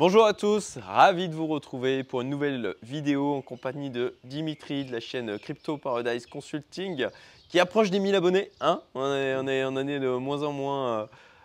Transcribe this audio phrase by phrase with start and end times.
[0.00, 4.86] Bonjour à tous, ravi de vous retrouver pour une nouvelle vidéo en compagnie de Dimitri
[4.86, 7.06] de la chaîne Crypto Paradise Consulting
[7.50, 8.50] qui approche des 1000 abonnés.
[8.62, 11.00] Hein on, est, est, en année de moins en moins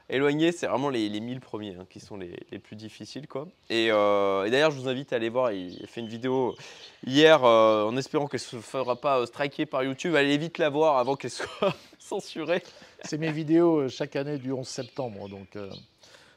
[0.09, 3.27] euh, c'est vraiment les, les 1000 premiers hein, qui sont les, plus difficiles.
[3.71, 6.55] Euh, et d'ailleurs, je vous invite à aller voir, il fait une vidéo
[7.05, 10.15] hier euh, en espérant qu'elle ne se fera pas euh, striker par YouTube.
[10.15, 12.63] Allez vite la voir avant qu'elle soit censurée.
[13.03, 15.27] C'est mes vidéos chaque année du 11 septembre.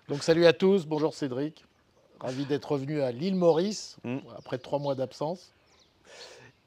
[0.09, 1.68] Donc salut à tous, bonjour Cédric.
[2.21, 4.19] Ravi d'être revenu à l'île Maurice Mm.
[4.37, 5.53] après trois mois d'absence.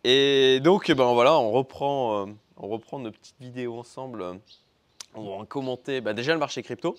[0.04, 4.40] Et donc, eh ben voilà, on reprend, euh, on reprend nos petites vidéos ensemble.
[5.14, 6.96] On va commenter bah, déjà le marché crypto.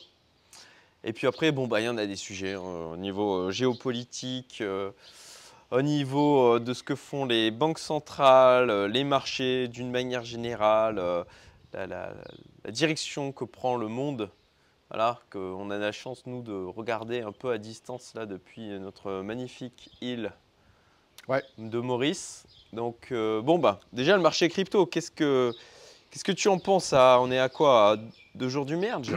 [1.02, 3.50] Et puis après, bon, bah, il y en a des sujets hein, au niveau euh,
[3.50, 4.90] géopolitique, euh,
[5.72, 10.96] au niveau de ce que font les banques centrales, les marchés d'une manière générale,
[11.72, 12.12] la, la-
[12.64, 14.28] la direction que prend le monde.
[14.94, 19.22] Voilà, qu'on a la chance, nous, de regarder un peu à distance là depuis notre
[19.22, 20.32] magnifique île
[21.28, 21.42] Ouais.
[21.56, 22.44] de Maurice.
[22.74, 25.54] Donc, euh, bon, bah, déjà, le marché crypto, qu'est-ce que,
[26.10, 27.92] qu'est-ce que tu en penses à, On est à quoi?
[27.92, 27.96] À
[28.34, 29.14] deux jours du merge?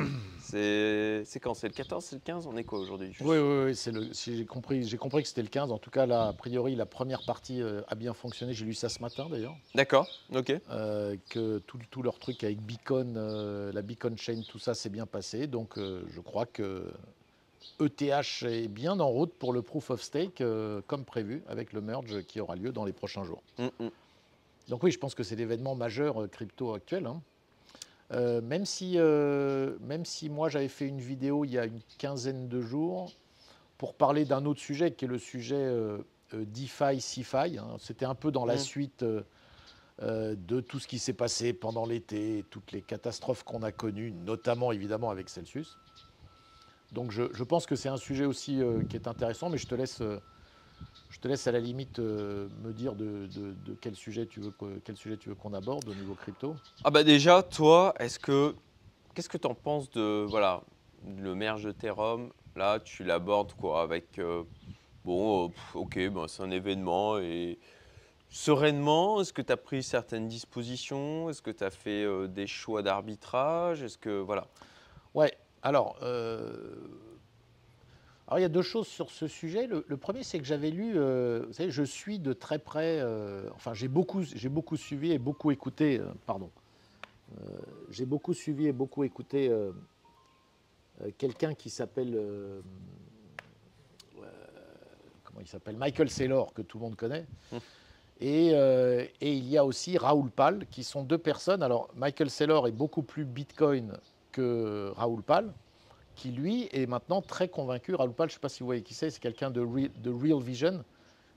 [0.56, 1.54] C'est, quand?
[1.54, 3.16] C'est le 14 C'est le 15 On est quoi aujourd'hui?
[3.22, 5.72] Oui, oui, oui, c'est le, si j'ai compris, compris que c'était le 15.
[5.72, 8.54] En tout cas, là, a priori, la première partie euh, a bien fonctionné.
[8.54, 9.56] J'ai lu ça ce matin d'ailleurs.
[9.74, 10.54] D'accord, ok.
[10.70, 14.90] Euh, que tout, tout leur truc avec Beacon, euh, la Beacon Chain, tout ça s'est
[14.90, 15.48] bien passé.
[15.48, 16.92] Donc je crois que
[17.82, 18.02] ETH
[18.44, 20.42] est bien en route pour le Proof of Stake,
[20.88, 23.42] comme prévu, avec le merge qui aura lieu dans les prochains jours.
[23.58, 23.90] Mm, mm.
[24.70, 27.06] Donc oui, je pense que c'est l'événement majeur crypto actuel.
[27.06, 27.22] hein.
[28.12, 31.82] Euh, même, si, euh, même si moi j'avais fait une vidéo il y a une
[31.98, 33.12] quinzaine de jours
[33.78, 35.98] pour parler d'un autre sujet qui est le sujet euh,
[36.34, 37.58] DeFi, CeFi.
[37.58, 37.78] hein.
[37.80, 38.58] C'était un peu dans la Mm.
[38.58, 39.06] suite
[40.02, 44.72] de tout ce qui s'est passé pendant l'été, toutes les catastrophes qu'on a connues, notamment
[44.72, 45.78] évidemment avec Celsius.
[46.92, 49.76] Donc je, je pense que c'est un sujet aussi qui est intéressant, mais je te
[49.76, 50.02] laisse,
[51.10, 54.40] je te laisse à la limite euh, me dire de, de- de quel sujet tu
[54.42, 56.58] veux que- quel sujet tu veux qu'on aborde au niveau crypto.
[56.84, 58.56] Ah bah déjà, toi, est-ce que
[59.14, 60.62] qu'est-ce que tu en penses de voilà
[61.06, 61.74] le merge de
[62.56, 64.44] Là, tu l'abordes quoi avec euh,
[65.04, 67.60] bon, euh, pff, ok, ben, c'est un événement et
[68.30, 69.22] sereinement.
[69.22, 71.30] Est-ce que tu as pris certaines dispositions?
[71.30, 73.84] Est-ce que tu as fait des choix d'arbitrage?
[73.84, 74.48] Est-ce que voilà
[75.14, 75.98] Ouais, alors,
[78.28, 79.68] alors il y a deux choses sur ce sujet.
[79.68, 83.00] Le, le premier, c'est que j'avais lu, euh, vous savez, je suis de très près,
[83.00, 86.50] euh, enfin j'ai beaucoup, j'ai beaucoup suivi et beaucoup écouté, euh, pardon,
[87.90, 89.52] j'ai beaucoup suivi et beaucoup écouté
[91.18, 92.18] quelqu'un qui s'appelle,
[95.24, 97.26] comment il s'appelle, Michael Saylor, que tout le monde connaît.
[98.22, 101.62] Et, euh, et il y a aussi Raoul Pal, qui sont deux personnes.
[101.62, 103.98] Alors, Michael Saylor est beaucoup plus Bitcoin
[104.32, 105.52] que Raoul Pal,
[106.16, 107.94] qui lui est maintenant très convaincu.
[107.96, 109.92] Raoul Pal, je ne sais pas si vous voyez qui c'est, c'est quelqu'un de, Re-
[110.02, 110.84] de Real Vision,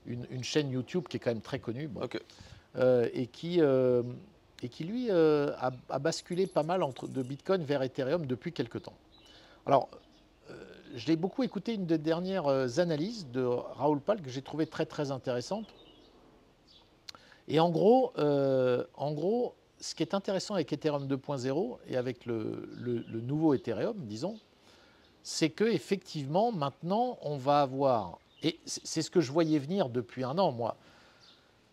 [0.05, 2.01] une, une chaîne YouTube qui est quand même très connue, bon,
[2.75, 4.03] euh, et, qui, euh,
[4.63, 8.53] et qui lui euh, a, a basculé pas mal entre, de Bitcoin vers Ethereum depuis
[8.53, 8.95] quelque temps.
[9.65, 9.89] Alors,
[10.95, 14.85] je l'ai beaucoup écouté une des dernières analyses de Raoul Pal que j'ai trouvé très
[14.87, 15.67] très intéressante.
[17.47, 22.69] Et en gros, en gros, ce qui est intéressant avec Ethereum 2.0 et avec le,
[22.75, 24.39] le- le nouveau Ethereum, disons,
[25.29, 30.23] c'est que effectivement maintenant on va avoir, et c'est ce que je voyais venir depuis
[30.23, 30.75] un an, moi,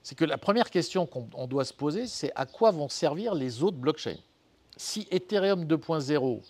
[0.02, 3.34] c'est que la première question qu'on on doit se poser, c'est à quoi vont servir
[3.34, 4.18] les autres blockchains?
[4.76, 6.42] Si Ethereum 2.0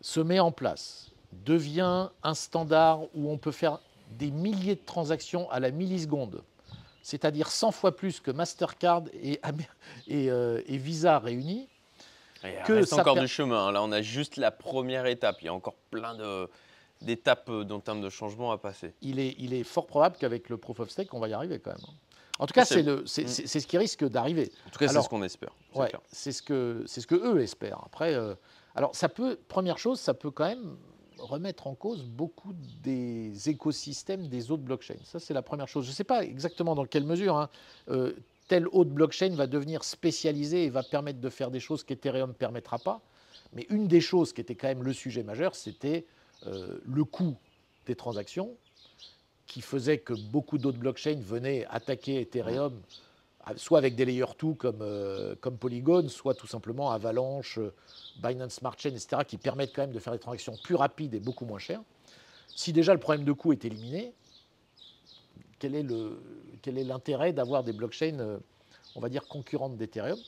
[0.00, 1.10] se met en place,
[1.44, 3.80] devient un standard où on peut faire
[4.12, 6.44] des milliers de transactions à la milliseconde,
[7.02, 9.40] c'est-à-dire 100 fois plus que Mastercard et,
[10.08, 11.68] euh, Visa réunis,
[12.66, 13.66] Que reste ça encore per- du chemin.
[13.68, 13.72] hein.
[13.72, 15.36] Là, on a juste la première étape.
[15.42, 16.48] Il y a encore plein de
[17.00, 18.92] d'étapes euh, en termes de changement à passer.
[19.02, 21.60] il est, il est fort probable qu'avec le Proof of Stake, on va y arriver
[21.60, 21.80] quand même.
[21.88, 21.92] hein.
[22.40, 23.06] En tout cas, C'est- Mm.
[23.06, 24.50] c'est- ce qui risque d'arriver.
[24.66, 25.50] En tout cas, c'est ce qu'on espère.
[25.72, 25.90] c'est Ouais,
[26.32, 27.80] ce que ce que eux espèrent.
[27.86, 28.34] Après, euh,
[28.74, 30.76] alors ça peut, première chose, ça peut quand même
[31.18, 34.94] remettre en cause beaucoup des écosystèmes des autres blockchains.
[35.04, 35.84] Ça, c'est la première chose.
[35.84, 37.48] Je ne sais pas exactement dans quelle mesure hein,
[37.90, 38.12] euh,
[38.48, 42.34] telle autre blockchain va devenir spécialisée et va permettre de faire des choses qu'Ethereum ne
[42.34, 43.00] permettra pas.
[43.52, 46.06] Mais une des choses qui était quand même le sujet majeur, c'était
[46.46, 47.36] euh, le coût
[47.86, 48.54] des transactions
[49.46, 52.82] qui faisait que beaucoup d'autres blockchains venaient attaquer Ethereum
[53.56, 57.72] soit avec des layer 2 comme, euh, comme Polygon, soit tout simplement Avalanche, euh,
[58.22, 61.20] Binance Smart Chain, etc., qui permettent quand même de faire des transactions plus rapides et
[61.20, 61.80] beaucoup moins chères.
[62.54, 64.12] Si déjà le problème de coût est éliminé,
[65.58, 68.38] quel est l'intérêt d'avoir des blockchains, euh,
[68.94, 70.18] on va dire, concurrentes d'Ethereum?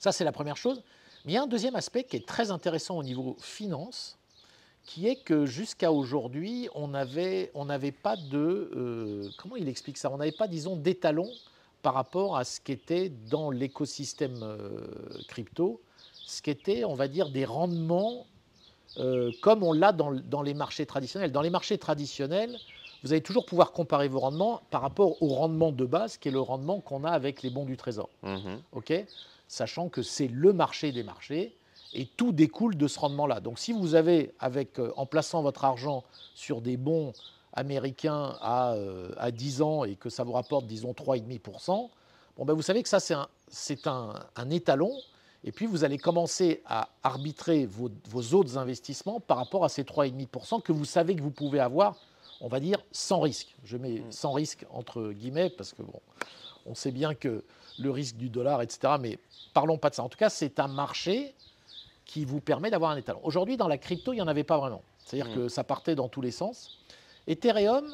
[0.00, 0.82] Ça, c'est la première chose.
[1.24, 4.16] Il y a un deuxième aspect qui est très intéressant au niveau finance,
[4.84, 8.70] qui est que jusqu'à aujourd'hui, on n'avait on n'avait pas de...
[8.76, 10.10] euh, comment il explique ça?
[10.12, 11.28] On n'avait pas, disons, d'étalon
[11.82, 14.86] par rapport à ce qu'était dans l'écosystème euh,
[15.28, 15.80] crypto,
[16.26, 18.26] ce qu'étaient, on va dire, des rendements
[19.42, 21.30] comme on l'a dans, dans les marchés traditionnels.
[21.30, 22.56] Dans les marchés traditionnels,
[23.02, 26.32] vous allez toujours pouvoir comparer vos rendements par rapport au rendement de base, qui est
[26.32, 28.08] le rendement qu'on a avec les bons du Trésor.
[28.22, 28.60] Mhm.
[29.48, 31.56] Sachant que c'est le marché des marchés
[31.92, 33.40] et tout découle de ce rendement-là.
[33.40, 36.04] Donc si vous avez, avec, euh, en plaçant votre argent
[36.34, 37.12] sur des bons
[37.52, 41.90] américains à, euh, à 10 ans et que ça vous rapporte, disons, 3,5%,
[42.36, 44.92] bon, ben, vous savez que ça, c'est un, c'est un, un étalon.
[45.44, 49.84] Et puis, vous allez commencer à arbitrer vos, vos autres investissements par rapport à ces
[49.84, 51.96] 3,5% que vous savez que vous pouvez avoir,
[52.40, 53.54] on va dire, sans risque.
[53.64, 54.12] Je mets Mm.
[54.12, 56.00] sans risque entre guillemets parce que, bon,
[56.66, 57.44] on sait bien que
[57.78, 58.94] le risque du dollar, etc.
[59.00, 59.18] Mais
[59.54, 60.02] parlons pas de ça.
[60.02, 61.34] En tout cas, c'est un marché
[62.04, 63.20] qui vous permet d'avoir un étalon.
[63.24, 64.82] Aujourd'hui, dans la crypto, il n'y en avait pas vraiment.
[64.98, 65.34] C'est-à-dire Mm.
[65.34, 66.78] que ça partait dans tous les sens.
[67.26, 67.92] Ethereum,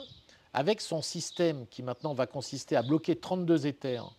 [0.54, 4.12] avec son système qui maintenant va consister à bloquer 32 Ethers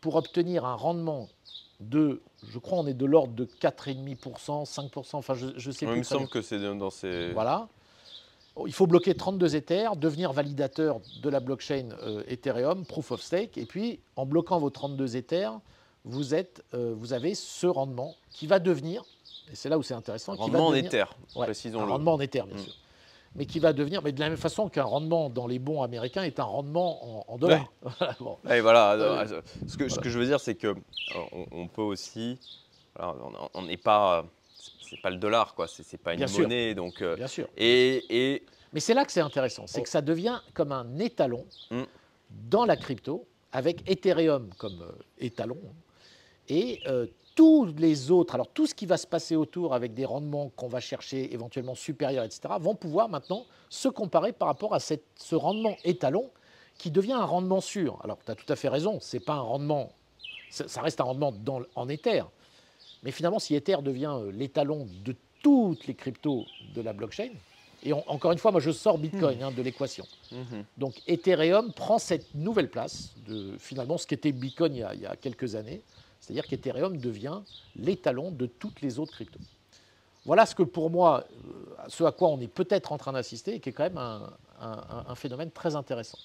[0.00, 1.28] pour obtenir un rendement
[1.80, 5.94] de, je crois, on est de l'ordre de 4,5%, 5%, enfin, je, je sais plus.
[5.94, 7.30] il me semble que c'est dans ces.
[7.32, 7.68] Voilà.
[8.66, 13.56] Il faut bloquer 32 Ethers, devenir validateur de la blockchain euh, Ethereum, Proof of Stake,
[13.58, 15.58] et puis en bloquant vos 32 Ethers,
[16.04, 19.04] vous, êtes, euh, vous avez ce rendement qui va devenir,
[19.52, 21.04] et c'est là où c'est intéressant, qui va Rendement en devenir- Ether,
[21.36, 21.90] Ouais, un précisons-le.
[21.92, 22.64] rendement en Ether, bien Mm.
[22.64, 22.72] sûr.
[23.34, 26.22] Mais qui va devenir, mais de la même façon qu'un rendement dans les bons américains
[26.22, 27.70] est un rendement en, en dollars.
[28.20, 28.38] Bon.
[28.50, 30.74] Et voilà, euh, ce, que, ce que je veux dire, c'est que euh,
[31.52, 32.38] on, peut aussi.
[32.96, 33.14] voilà,
[33.54, 34.24] on n'est pas.
[34.78, 35.66] C'est pas le dollar, quoi.
[35.68, 36.40] C'est pas une Bien sûr.
[36.42, 36.74] monnaie.
[36.74, 37.48] Donc, euh, Bien sûr.
[37.56, 38.04] et,
[38.34, 41.82] et Mais c'est là que c'est intéressant, c'est que ça devient comme un étalon Mm.
[42.50, 45.58] dans la crypto, avec Ethereum comme euh, étalon,
[46.48, 50.04] et euh, tous les autres, alors tout ce qui va se passer autour avec des
[50.04, 54.80] rendements qu'on va chercher éventuellement supérieurs, etc., vont pouvoir maintenant se comparer par rapport à
[54.80, 56.30] cette- ce rendement étalon
[56.78, 57.98] qui devient un rendement sûr.
[58.02, 59.92] Alors tu as tout à fait raison, c'est pas un rendement,
[60.50, 62.22] ça ça reste un rendement dans, en Ether,
[63.02, 67.30] mais finalement si Ether devient euh, l'étalon de toutes les cryptos de la blockchain,
[67.84, 70.04] et on- encore une fois, moi je sors Bitcoin hein, de l'équation.
[70.32, 70.64] Mhm.
[70.78, 75.00] Donc Ethereum prend cette nouvelle place de finalement ce qu'était Bitcoin il y, a, il
[75.00, 75.80] y a quelques années.
[76.20, 77.40] C'est-à-dire qu'Ethereum devient
[77.76, 79.38] l'étalon de toutes les autres cryptos.
[80.26, 83.54] Voilà ce que pour moi, euh, ce à quoi on est peut-être en train d'assister
[83.54, 84.28] et qui est quand même un,
[84.60, 86.18] un- un phénomène très intéressant.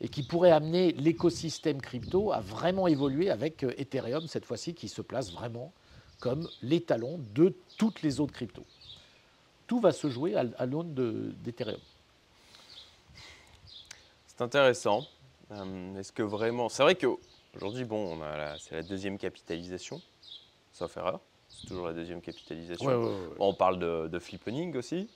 [0.00, 4.88] Et qui pourrait amener l'écosystème crypto à vraiment évoluer avec euh, Ethereum cette fois-ci qui
[4.88, 5.72] se place vraiment
[6.20, 8.64] comme l'étalon de toutes les autres cryptos.
[9.66, 11.80] Tout va se jouer à, à l'aune de- d'Ethereum.
[14.26, 15.06] c'est intéressant.
[15.52, 16.68] Euh, Est-ce que vraiment.
[16.68, 18.18] C'est vrai qu'aujourd'hui, bon,
[18.58, 20.00] c'est la deuxième capitalisation,
[20.72, 21.20] sauf erreur.
[21.48, 22.84] C'est toujours la deuxième capitalisation.
[23.02, 25.08] Bon, on parle de, de flippening aussi.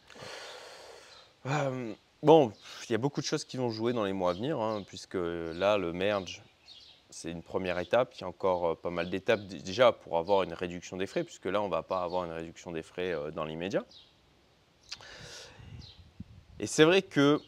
[1.47, 2.53] Euh, bon,
[2.89, 4.83] il y a beaucoup de choses qui vont jouer dans les mois à venir, hein,
[4.87, 6.43] puisque là, le merge,
[7.13, 8.13] c'est une première étape.
[8.17, 11.23] Il y a encore euh, pas mal d'étapes déjà pour avoir une réduction des frais,
[11.25, 13.85] puisque là, on ne va pas avoir une réduction des frais euh, dans l'immédiat.
[16.59, 17.41] Et c'est vrai que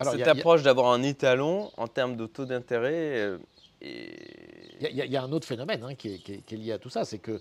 [0.00, 3.38] Alors, cette a- a- approche d'avoir un étalon en termes de taux d'intérêt euh,
[3.80, 6.54] est- Il y, a- y y un autre phénomène hein, qui, est, qui est- qui
[6.54, 7.40] est lié à tout ça, c'est que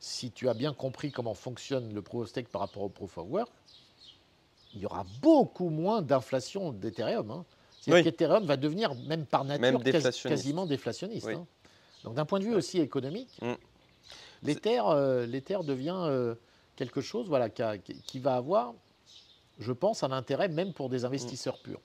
[0.00, 3.18] si tu as bien compris comment fonctionne le proof of stake par rapport au proof
[3.18, 3.48] of work,
[4.74, 7.30] il y aura beaucoup moins d'inflation d'Ethereum.
[7.30, 7.44] Hein.
[7.82, 8.10] C'est-à-dire Oui.
[8.10, 10.28] qu'Ethereum va devenir, même par nature, Même quasi- déflationniste.
[10.28, 11.26] quasiment déflationniste.
[11.26, 11.34] Oui.
[11.34, 11.46] hein.
[12.04, 13.52] Donc d'un point de vue aussi économique, Mm.
[14.44, 16.34] l'Ether euh, devient euh,
[16.76, 18.72] quelque chose voilà, qui, a- qui- qui va avoir,
[19.58, 21.80] je pense, un intérêt même pour des investisseurs purs.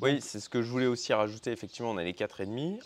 [0.00, 1.50] Oui, c'est ce que je voulais aussi rajouter.
[1.52, 2.78] Effectivement, on a les 4,5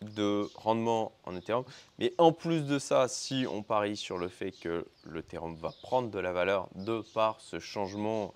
[0.00, 1.64] de rendement en Ethereum.
[1.98, 6.08] Mais en plus de ça, si on parie sur le fait que l'Ethereum va prendre
[6.08, 8.32] de la valeur de par ce changement,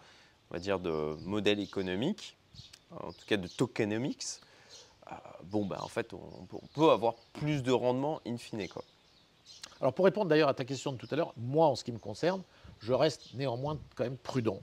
[0.50, 2.36] on va dire, de modèle économique,
[3.00, 4.40] en tout cas de tokenomics,
[5.10, 8.68] euh, bon, bah, en fait, on peut, avoir plus de rendement in fine.
[8.68, 8.84] Quoi.
[9.80, 11.92] Alors pour répondre d'ailleurs à ta question de tout à l'heure, moi en ce qui
[11.92, 12.42] me concerne,
[12.78, 14.60] je reste néanmoins quand même prudent.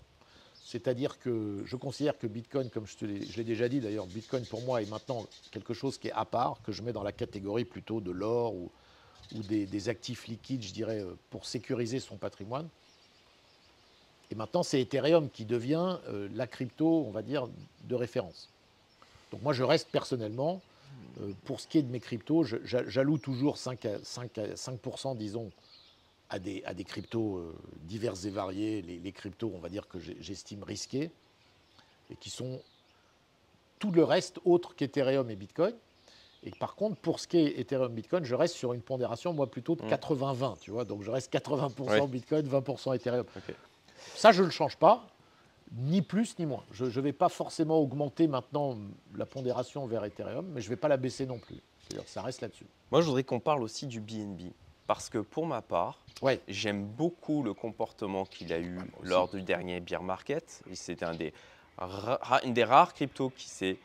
[0.63, 4.81] C'est-à-dire que je considère que Bitcoin, comme je l'ai déjà dit d'ailleurs, Bitcoin pour moi
[4.81, 8.01] est maintenant quelque chose qui est à part, que je mets dans la catégorie plutôt
[8.01, 8.71] de l'or ou,
[9.31, 12.67] des actifs liquides, je dirais, euh, pour sécuriser son patrimoine.
[14.31, 17.47] Et maintenant, c'est Ethereum qui devient euh, la crypto, on va dire,
[17.85, 18.49] de référence.
[19.31, 20.61] Donc moi, je reste personnellement,
[21.21, 24.55] euh, pour ce qui est de mes cryptos, je- j'alloue toujours 5, à, 5, à
[24.55, 25.51] 5% disons,
[26.29, 29.87] à des, à des cryptos euh, diverses et variées, les, les cryptos, on va dire,
[29.87, 31.09] que j'estime risqués,
[32.11, 32.61] et qui sont
[33.79, 35.73] tout le reste autre qu'Ethereum et Bitcoin.
[36.43, 39.47] Et par contre, pour ce qui est Ethereum Bitcoin, je reste sur une pondération, moi,
[39.47, 39.89] plutôt de Mm.
[39.89, 40.85] 80-20, tu vois.
[40.85, 42.07] Donc je reste 80% Ouais.
[42.07, 43.25] Bitcoin, 20% Ethereum.
[43.35, 43.55] Ok.
[44.15, 45.05] Ça, je ne le change pas,
[45.73, 46.63] ni plus ni moins.
[46.71, 48.77] Je ne vais pas forcément augmenter maintenant
[49.15, 51.57] la pondération vers Ethereum, mais je ne vais pas la baisser non plus.
[51.83, 52.65] C'est-à-dire que ça reste là-dessus.
[52.91, 54.51] Moi, je voudrais qu'on parle aussi du BNB.
[54.87, 56.41] Parce que pour ma part, Ouais.
[56.47, 60.63] j'aime beaucoup le comportement qu'il a eu lors du dernier bear market.
[60.71, 61.31] Et C'était un des,
[62.43, 63.77] une des rares cryptos qui s'est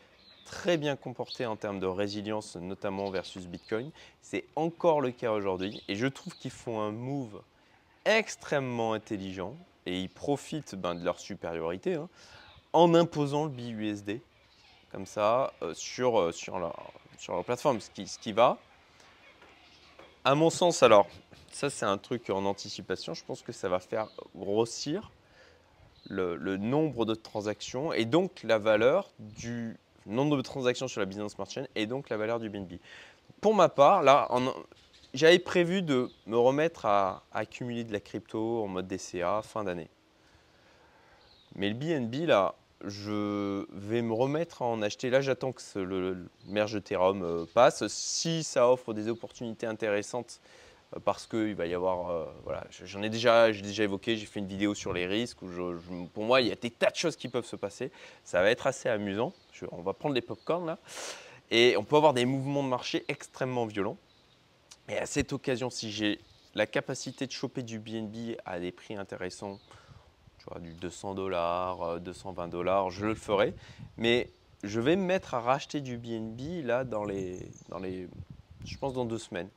[0.46, 3.90] très bien comporté en termes de résilience, notamment versus Bitcoin.
[4.22, 5.82] C'est encore le cas aujourd'hui.
[5.88, 7.42] Et je trouve qu'ils font un move
[8.06, 9.54] extrêmement intelligent
[9.86, 12.08] et ils profitent ben, de leur supériorité hein,
[12.72, 14.20] en imposant le BUSD
[14.94, 17.80] comme ça euh, sur, euh, sur, leur, plateforme.
[17.80, 18.58] Ce qui, ce qui va,
[20.24, 21.08] à mon sens, alors,
[21.50, 25.10] ça c'est un truc en anticipation, je pense que ça va faire grossir
[26.08, 29.76] le, nombre de transactions et donc la valeur du
[30.06, 32.74] nombre de transactions sur la Binance Smart Chain et donc la valeur du BNB.
[33.40, 34.54] Pour ma part, là, en-
[35.14, 39.88] j'avais prévu de me remettre à, accumuler de la crypto en mode DCA fin d'année.
[41.54, 45.08] Mais le BNB, là, je vais me remettre à en acheter.
[45.08, 47.86] Là, j'attends que le, merge Ethereum euh, passe.
[47.86, 50.40] Si ça offre des opportunités intéressantes,
[50.94, 54.16] euh, parce qu'il va y avoir, euh, voilà, je- j'en ai déjà, j'ai déjà évoqué,
[54.16, 55.38] j'ai fait une vidéo sur les risques.
[56.12, 57.92] Pour moi, il y a des tas de choses qui peuvent se passer.
[58.24, 59.32] Ça va être assez amusant.
[59.70, 60.78] On va prendre des popcorn là,
[61.50, 63.96] et on peut avoir des mouvements de marché extrêmement violents.
[64.88, 66.20] Et à cette occasion, si j'ai
[66.54, 69.58] la capacité de choper du BNB à des prix intéressants,
[70.38, 73.54] tu vois, du 200 dollars, 220 dollars, je le ferai.
[73.96, 74.30] Mais
[74.62, 77.38] je vais me mettre à racheter du BNB là dans les,
[77.68, 78.08] dans les,
[78.64, 79.48] je pense dans deux semaines,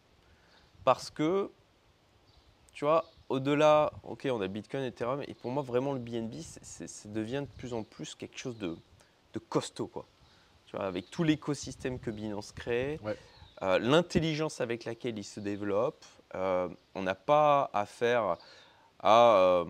[0.84, 1.50] parce que,
[2.74, 6.86] tu vois, au-delà, ok, on a Bitcoin, Ethereum, et pour moi vraiment le BNB, ça
[7.10, 8.77] devient de plus en plus quelque chose de,
[9.34, 10.05] de costaud, quoi.
[10.67, 13.00] Tu vois, avec tout l'écosystème que Binance crée.
[13.63, 18.37] Euh, l'intelligence avec laquelle il se développe, euh, on n'a pas affaire
[18.99, 19.65] à, euh,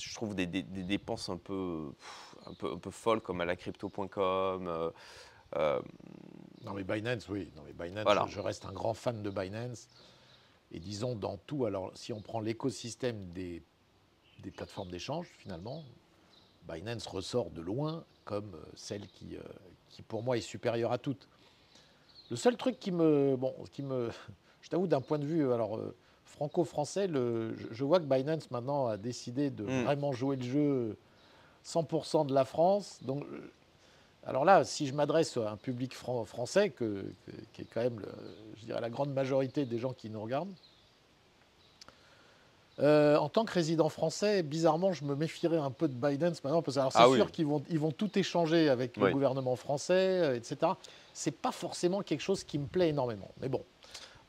[0.00, 1.90] je trouve, des, des- des dépenses un peu,
[2.46, 4.92] un peu, un peu folles comme à la crypto.com.
[6.64, 7.50] Non mais Binance, oui.
[7.56, 8.26] Non mais Binance, Voilà.
[8.28, 9.88] je, reste un grand fan de Binance.
[10.70, 13.62] Et disons dans tout, alors si on prend l'écosystème des,
[14.40, 15.84] des plateformes d'échange, finalement,
[16.68, 19.36] Binance ressort de loin comme celle qui,
[19.88, 21.28] qui pour moi est supérieure à toutes.
[22.30, 24.10] Le seul truc qui me, bon, qui me,
[24.62, 25.94] je t'avoue d'un point de vue, alors euh,
[26.24, 29.84] franco-français, le- je, je vois que Binance maintenant a décidé de Mm.
[29.84, 30.96] vraiment jouer le jeu
[31.64, 32.98] 100% de la France.
[33.02, 33.50] Donc euh,
[34.26, 37.80] alors là, si je m'adresse à un public fran- français, que- que- qui est quand
[37.82, 38.08] même, le-
[38.56, 40.52] je dirais, la grande majorité des gens qui nous regardent,
[42.80, 46.62] euh, en tant que résident français, bizarrement, je me méfierais un peu de Binance maintenant,
[46.62, 47.16] parce que c'est Ah oui.
[47.18, 50.72] sûr qu'ils vont, ils vont tout échanger avec le gouvernement français, euh, etc.
[51.12, 53.30] C'est pas forcément quelque chose qui me plaît énormément.
[53.40, 53.64] Mais bon,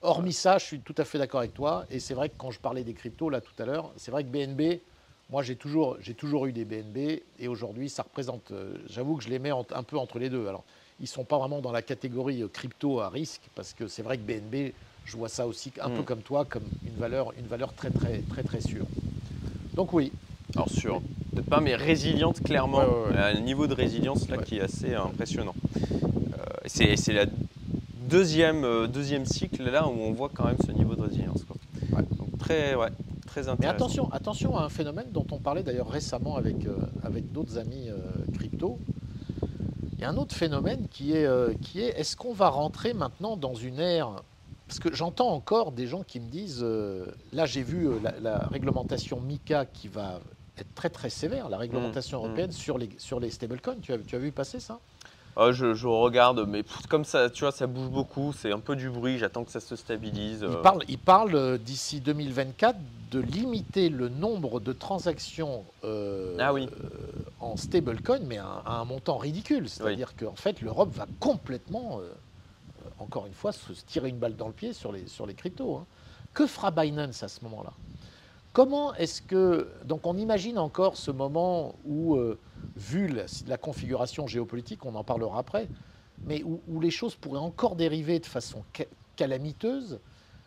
[0.02, 1.86] hormis ça, je suis tout à fait d'accord avec toi.
[1.92, 4.24] Et c'est vrai que quand je parlais des cryptos là tout à l'heure, c'est vrai
[4.24, 4.82] que BNB,
[5.30, 9.24] moi j'ai toujours, j'ai toujours eu des BNB, et aujourd'hui ça représente, euh, j'avoue que
[9.24, 10.48] je les mets en- un peu entre les deux.
[10.48, 10.64] Alors,
[11.00, 14.24] ils sont pas vraiment dans la catégorie crypto à risque, parce que c'est vrai que
[14.24, 14.74] BNB,
[15.10, 16.06] je vois ça aussi un peu Mm.
[16.06, 18.86] comme toi, comme une valeur, une valeur très très très très sûre.
[19.74, 20.12] Donc oui,
[20.56, 21.02] alors sur,
[21.34, 23.18] peut-être pas, mais résiliente clairement, Ouais, ouais, ouais.
[23.18, 25.56] à un niveau de résilience là qui est assez impressionnant.
[25.78, 27.26] Euh, c'est c'est la
[28.10, 31.44] deuxième, euh, deuxième cycle là où on voit quand même ce niveau de résilience.
[31.44, 31.56] quoi.
[32.18, 32.90] Donc très, ouais,
[33.28, 33.58] très intéressant.
[33.60, 37.58] Mais attention, attention à un phénomène dont on parlait d'ailleurs récemment avec, euh, avec d'autres
[37.58, 37.98] amis euh,
[38.38, 38.80] crypto.
[39.98, 42.94] Il y a un autre phénomène qui est, euh, qui est est-ce qu'on va rentrer
[42.94, 44.24] maintenant dans une ère
[44.70, 48.14] Parce que j'entends encore des gens qui me disent euh, là j'ai vu euh, la,
[48.20, 50.20] la réglementation MICA qui va
[50.60, 53.80] être très très sévère, la réglementation Mmh, européenne sur les, sur les stablecoins.
[53.82, 54.80] Tu as, tu as vu passer ça?
[55.36, 58.76] Ah, je, je regarde, mais comme ça, tu vois, ça bouge beaucoup, c'est un peu
[58.76, 60.42] du bruit, j'attends que ça se stabilise.
[60.42, 60.62] Il euh.
[60.62, 62.78] parle, il parle d'ici 2024
[63.10, 66.68] de limiter le nombre de transactions euh, Ah oui.
[66.84, 66.90] euh,
[67.40, 69.68] en stablecoin, mais à, à un montant ridicule.
[69.70, 72.02] C'est-à-dire qu'en fait, l'Europe va complètement,
[73.02, 75.76] encore une fois, se tirer une balle dans le pied sur les, sur les cryptos.
[75.76, 75.88] hein.
[76.34, 77.74] Que fera Binance à ce moment-là?
[78.54, 79.72] Comment est-ce que...
[79.84, 82.40] Donc on imagine encore ce moment où, euh,
[82.76, 83.08] vu
[83.48, 85.70] la, configuration géopolitique, on en parlera après,
[86.26, 90.00] mais où, les choses pourraient encore dériver de façon ca- calamiteuse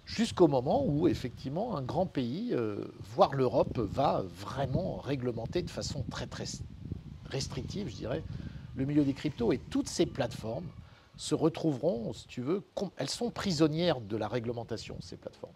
[0.04, 6.04] jusqu'au moment où, effectivement, un grand pays, euh, voire l'Europe, va vraiment réglementer de façon
[6.10, 6.44] très, très
[7.26, 8.24] restrictive, je dirais,
[8.74, 9.52] le milieu des cryptos.
[9.52, 10.68] Et toutes ces plateformes
[11.16, 12.62] se retrouveront, si tu veux,
[12.96, 15.52] elles sont prisonnières de la réglementation, ces plateformes.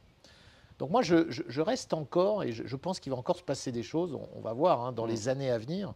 [0.78, 3.42] Donc moi, je, je- je reste encore, et je, je pense qu'il va encore se
[3.42, 5.10] passer des choses, on, on va voir hein, dans Mm.
[5.10, 5.94] les années à venir,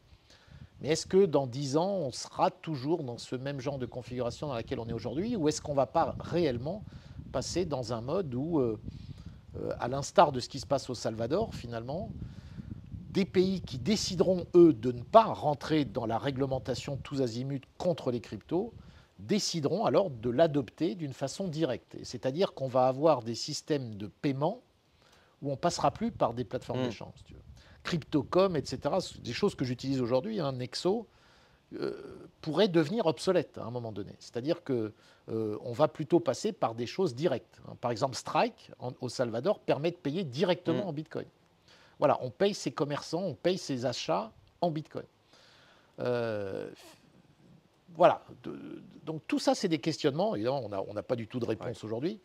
[0.80, 4.46] mais est-ce que dans 10 ans, on sera toujours dans ce même genre de configuration
[4.48, 6.84] dans laquelle on est aujourd'hui, ou est-ce qu'on ne va pas réellement
[7.32, 8.80] passer dans un mode où, euh,
[9.56, 12.12] euh, à l'instar de ce qui se passe au Salvador, finalement,
[13.12, 18.10] des pays qui décideront, eux, de ne pas rentrer dans la réglementation tous azimuts contre
[18.10, 18.74] les cryptos,
[19.26, 21.96] décideront alors de l'adopter d'une façon directe.
[22.02, 24.60] C'est-à-dire qu'on va avoir des systèmes de paiement
[25.42, 26.84] où on passera plus par des plateformes Mm.
[26.86, 27.14] d'échange.
[27.26, 27.34] si.
[27.82, 31.06] Cryptocom, etc., des choses que j'utilise aujourd'hui, un Nexo,
[31.74, 31.92] euh,
[32.40, 34.12] pourrait devenir obsolète à un moment donné.
[34.18, 34.92] C'est-à-dire que
[35.28, 37.60] euh, on va plutôt passer par des choses directes.
[37.68, 37.76] hein.
[37.80, 40.88] Par exemple, Strike en- au Salvador permet de payer directement Mm.
[40.88, 41.26] en Bitcoin.
[42.00, 45.04] Voilà, on paye ses commerçants, on paye ses achats en Bitcoin.
[46.00, 46.70] Euh,
[47.96, 48.24] voilà.
[48.42, 50.34] De- donc tout ça, c'est des questionnements.
[50.34, 52.20] Évidemment, on n'a pas du tout de réponse aujourd'hui.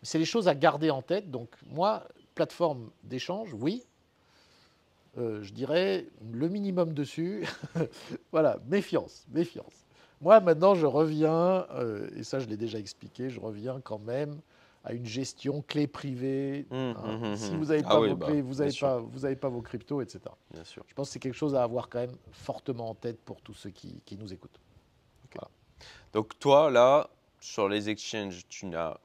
[0.00, 1.30] Mais C'est des choses à garder en tête.
[1.30, 3.84] Donc moi, plateforme d'échange, oui.
[5.18, 7.46] Euh, je dirais le minimum dessus.
[8.32, 9.84] voilà, méfiance, méfiance.
[10.20, 14.40] Moi, maintenant, je reviens, euh, et ça, je l'ai déjà expliqué, je reviens quand même
[14.84, 16.66] à une gestion clé privée.
[16.70, 17.02] Hum, hein.
[17.04, 19.62] hum, hum, si vous n'avez Ah pas oui, vos bah, clés, vous n'avez pas, vos
[19.62, 20.20] cryptos, etc.
[20.52, 20.84] Bien sûr.
[20.86, 23.54] Je pense que c'est quelque chose à avoir quand même fortement en tête pour tous
[23.54, 24.58] ceux qui, qui nous écoutent.
[26.12, 27.08] Donc toi, là,
[27.40, 28.98] sur les exchanges, tu n'as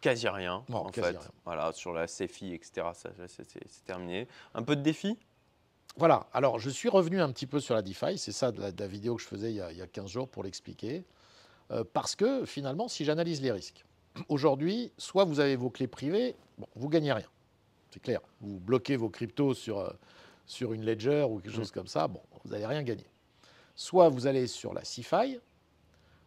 [0.00, 0.64] quasi rien.
[0.68, 1.18] Non, en quasi fait.
[1.18, 1.30] rien.
[1.44, 4.28] Voilà, sur la CFI, etc., c'est terminé.
[4.54, 5.18] Un peu de défi?
[5.96, 8.70] Voilà, alors je suis revenu un petit peu sur la DeFi, c'est ça de la,
[8.70, 10.44] de la vidéo que je faisais il y a, il y a 15 jours pour
[10.44, 11.04] l'expliquer.
[11.72, 13.84] Euh, parce que finalement, si j'analyse les risques,
[14.28, 17.28] aujourd'hui, soit vous avez vos clés privées, bon, vous gagnez rien,
[17.90, 18.20] c'est clair.
[18.40, 19.90] Vous bloquez vos cryptos sur, euh,
[20.46, 23.06] sur une ledger ou quelque chose comme ça, bon, vous n'allez rien gagner.
[23.74, 25.40] Soit vous allez sur la CeFi,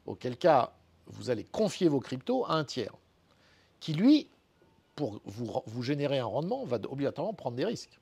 [0.05, 0.74] auquel cas
[1.08, 2.93] vous allez confier vos cryptos à un tiers,
[3.79, 4.29] qui lui,
[4.96, 8.00] pour vous, vous générer un rendement, va obligatoirement prendre des risques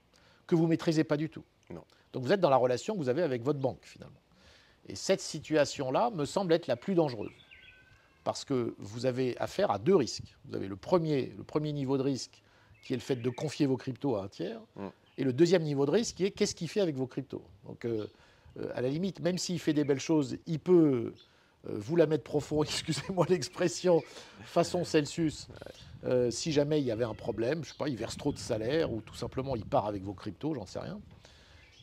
[0.48, 1.44] que vous ne maîtrisez pas du tout.
[1.70, 1.84] Non.
[2.13, 4.20] Donc vous êtes dans la relation que vous avez avec votre banque finalement.
[4.88, 7.32] Et cette situation-là me semble être la plus dangereuse.
[8.24, 10.36] Parce que vous avez affaire à deux risques.
[10.46, 12.41] Vous avez le premier, le premier niveau de risque
[12.84, 14.60] qui est le fait de confier vos cryptos à un tiers.
[14.75, 14.88] Mm.
[15.18, 17.44] Et le deuxième niveau de risque qui est qu'est-ce qu'il fait avec vos cryptos?
[17.65, 18.08] Donc euh,
[18.58, 21.13] euh, à la limite, même s'il fait des belles choses, il peut
[21.63, 24.01] vous la mettre profond, excusez-moi l'expression,
[24.43, 25.48] façon Celsius.
[26.05, 28.37] Euh, si jamais il y avait un problème, je sais pas, il verse trop de
[28.37, 31.00] salaire ou tout simplement il part avec vos cryptos, j'en sais rien.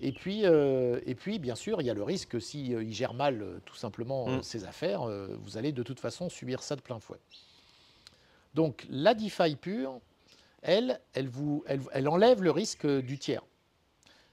[0.01, 2.93] Et puis, euh, et puis, bien sûr, il y a le risque que s'il il
[2.93, 4.43] gère mal euh, tout simplement euh, Mm.
[4.43, 7.19] ses affaires, euh, vous allez de toute façon subir ça de plein fouet.
[8.55, 10.01] Donc la DeFi pure,
[10.63, 13.43] elle, elle, vous, elle, elle enlève le risque euh, du tiers.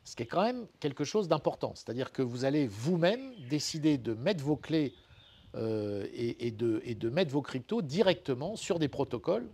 [0.05, 1.73] Ce qui est quand même quelque chose d'important.
[1.75, 4.93] C'est-à-dire que vous allez vous-même décider de mettre vos clés
[5.55, 9.47] euh, et, et de, et de mettre vos cryptos directement sur des protocoles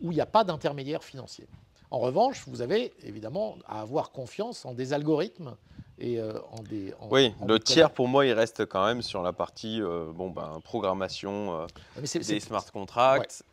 [0.00, 1.46] où il n'y a pas d'intermédiaire financier.
[1.90, 5.54] En revanche, vous avez évidemment à avoir confiance en des algorithmes
[5.98, 6.92] et euh, en des.
[7.00, 10.10] en- Oui, en le tiers, pour moi, il reste quand même sur la partie euh,
[10.12, 11.66] bon, ben, programmation euh,
[12.04, 13.44] c'est- des smart contracts.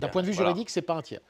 [0.00, 0.50] D'un point de vue Voilà.
[0.50, 1.20] juridique, c'est pas un tiers.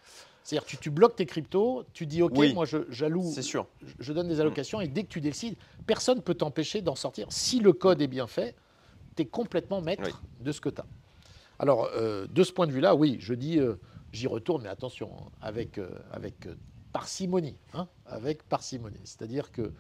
[0.43, 2.55] C'est-à-dire tu, tu bloques tes cryptos, tu dis OK, Oui.
[2.55, 3.59] moi j'alloue, je-
[3.99, 7.27] je donne des allocations et dès que tu décides, personne ne peut t'empêcher d'en sortir.
[7.31, 8.55] Si le code est bien fait,
[9.19, 10.13] tu es complètement maître Oui.
[10.41, 10.87] de ce que tu as.
[11.59, 13.75] Alors, euh, de ce point de vue-là, oui, je dis, euh,
[14.13, 16.35] j'y retourne, mais attention, hein, avec, euh, avec
[16.93, 17.57] parcimonie.
[17.75, 19.01] hein, avec parcimonie.
[19.05, 19.73] C'est-à-dire que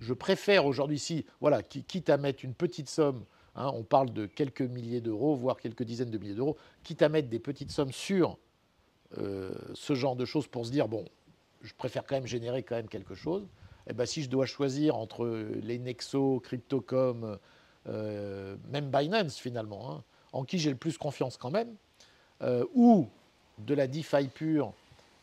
[0.00, 3.24] je préfère aujourd'hui, si, voilà, qui- quitte à mettre une petite somme,
[3.56, 7.08] hein, on parle de quelques milliers d'euros, voire quelques dizaines de milliers d'euros, quitte à
[7.08, 8.38] mettre des petites sommes sur
[9.74, 11.04] ce genre de choses pour se dire, bon,
[11.62, 13.46] je préfère quand même générer quand même quelque chose.
[13.88, 15.26] Et ben, si je dois choisir entre
[15.62, 17.38] les Nexo, Cryptocom,
[17.86, 21.74] même Binance finalement, hein, en qui j'ai le plus confiance quand même,
[22.42, 23.08] euh, ou
[23.58, 24.72] de la DeFi pure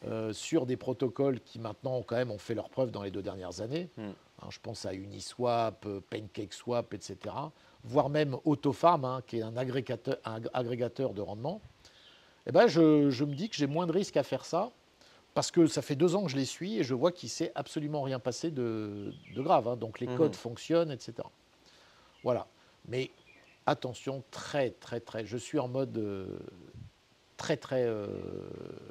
[0.05, 3.21] euh, sur des protocoles qui maintenant quand même ont fait leur preuve dans les deux
[3.21, 3.89] dernières années.
[3.97, 4.01] Mm.
[4.41, 7.17] Hein, je pense à Uniswap, euh, PancakeSwap, etc.
[7.83, 11.61] Voire même Autofarm, hein, qui est un agrégateur, un agrégateur de rendement.
[12.47, 14.71] Eh ben, je, je me dis que j'ai moins de risques à faire ça
[15.33, 17.51] parce que ça fait deux ans que je les suis et je vois qu'il s'est
[17.55, 19.67] absolument rien passé de, de grave.
[19.67, 19.75] hein.
[19.77, 20.17] Donc les Mhm.
[20.17, 21.13] codes fonctionnent, etc.
[22.23, 22.47] Voilà.
[22.87, 23.11] Mais
[23.65, 25.25] attention, très, très, très.
[25.25, 26.27] Je suis en mode euh,
[27.37, 28.07] très, très euh,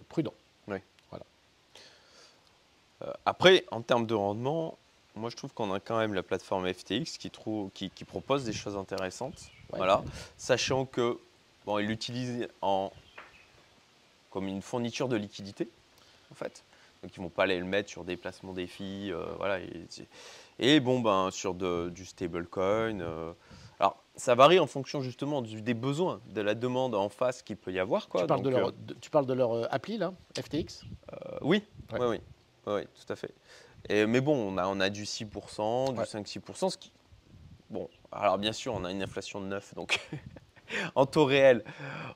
[0.09, 0.35] prudent.
[3.05, 4.79] Euh, après, en termes de rendement,
[5.17, 8.45] moi je trouve qu'on a quand même la plateforme FTX qui, trouve, qui, qui propose
[8.45, 9.51] des choses intéressantes.
[9.73, 9.79] Ouais.
[9.79, 10.05] Voilà.
[10.39, 11.19] Sachant que
[11.67, 12.93] bon, ils l'utilisent en
[14.31, 15.69] comme une fourniture de liquidité,
[16.31, 16.63] en fait.
[17.03, 19.59] Donc ils vont pas aller le mettre sur des placements défis, voilà.
[20.61, 23.35] Et, bon ben sur de- du stablecoin.
[24.15, 27.57] Euh, ça varie en fonction justement du- des besoins, de la demande en face qu'il
[27.57, 28.09] peut y avoir.
[28.09, 28.23] Quoi.
[28.23, 31.17] tu, parles de leur, euh, de- tu parles de leur euh, appli, là, FTX euh,
[31.43, 31.99] oui, Ouais.
[32.01, 32.21] oui, oui,
[32.67, 33.35] oui, oui, tout à fait.
[33.89, 36.05] Et, mais bon, on a, on a du 6%, du Ouais.
[36.05, 36.93] 5-6%, ce qui...
[37.71, 39.99] Bon, alors bien sûr, on a une inflation de 9, donc
[40.95, 41.65] en taux réel,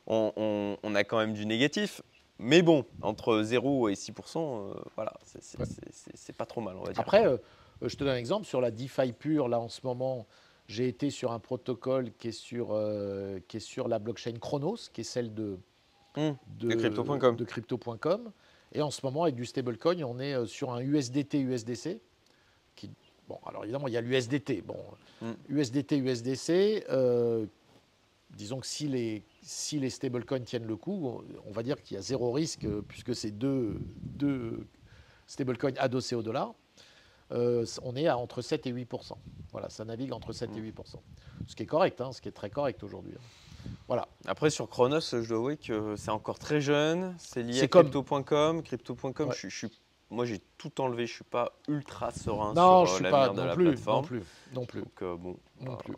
[0.07, 2.03] on, on- on a quand même du négatif.
[2.39, 5.15] Mais bon, entre 0 et 6%, euh, voilà,
[6.15, 7.01] c'est pas trop mal, on va dire.
[7.01, 7.39] Après, euh,
[7.83, 8.47] Euh, je te donne un exemple.
[8.47, 10.27] Sur la DeFi pure, là en ce moment,
[10.68, 14.76] j'ai été sur un protocole qui est sur, euh, qui est sur la blockchain Chronos,
[14.92, 15.59] qui est celle de,
[16.16, 17.37] Hmm, de crypto.com.
[17.37, 18.33] de crypto.com.
[18.72, 22.00] Et en ce moment, avec du stablecoin, on est euh, sur un USDT USDC.
[22.74, 22.90] Qui,
[23.29, 24.62] bon, alors évidemment, il y a l'USDT.
[24.62, 24.76] Bon,
[25.22, 25.33] Mm.
[25.48, 27.46] USDT USDC, euh,
[28.37, 31.94] disons que si les, si les stablecoins tiennent le coup, on, on va dire qu'il
[31.94, 34.66] y a zéro risque, puisque c'est deux, deux
[35.26, 36.52] stablecoins adossés au dollar.
[37.33, 39.12] Euh, on est à entre 7 et 8%
[39.53, 40.73] Voilà, ça navigue entre 7 et 8%
[41.47, 43.15] Ce qui est correct, hein, ce qui est très correct aujourd'hui.
[43.17, 43.71] hein.
[43.89, 44.07] Voilà.
[44.27, 47.15] Après, sur Chronos, je dois avouer que c'est encore très jeune.
[47.19, 48.62] C'est lié à crypto.com.
[48.62, 49.35] Crypto.com, Ouais.
[49.37, 49.67] je,
[50.09, 51.07] moi, j'ai tout enlevé.
[51.07, 53.55] Je suis pas ultra serein non, sur je euh, suis l'avenir pas de non la
[53.55, 54.23] plus, non plus,
[54.55, 54.81] non plus.
[54.83, 55.95] Donc, euh, bon, Non euh, plus.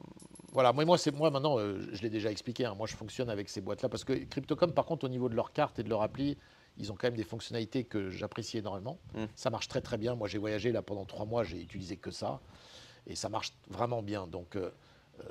[0.53, 3.29] Voilà, moi, moi, c'est, moi maintenant, euh, je l'ai déjà expliqué, hein, moi je fonctionne
[3.29, 5.91] avec ces boîtes-là, parce que Cryptocom, par contre, au niveau de leur carte et de
[5.91, 6.39] leur appli,
[6.79, 8.99] ils ont quand même des fonctionnalités que j'apprécie énormément.
[9.15, 9.25] Mm.
[9.35, 10.15] Ça marche très très bien.
[10.15, 12.41] Moi j'ai voyagé là pendant trois mois, j'ai utilisé que ça,
[13.07, 14.27] et ça marche vraiment bien.
[14.27, 14.71] Donc euh,
[15.21, 15.25] euh,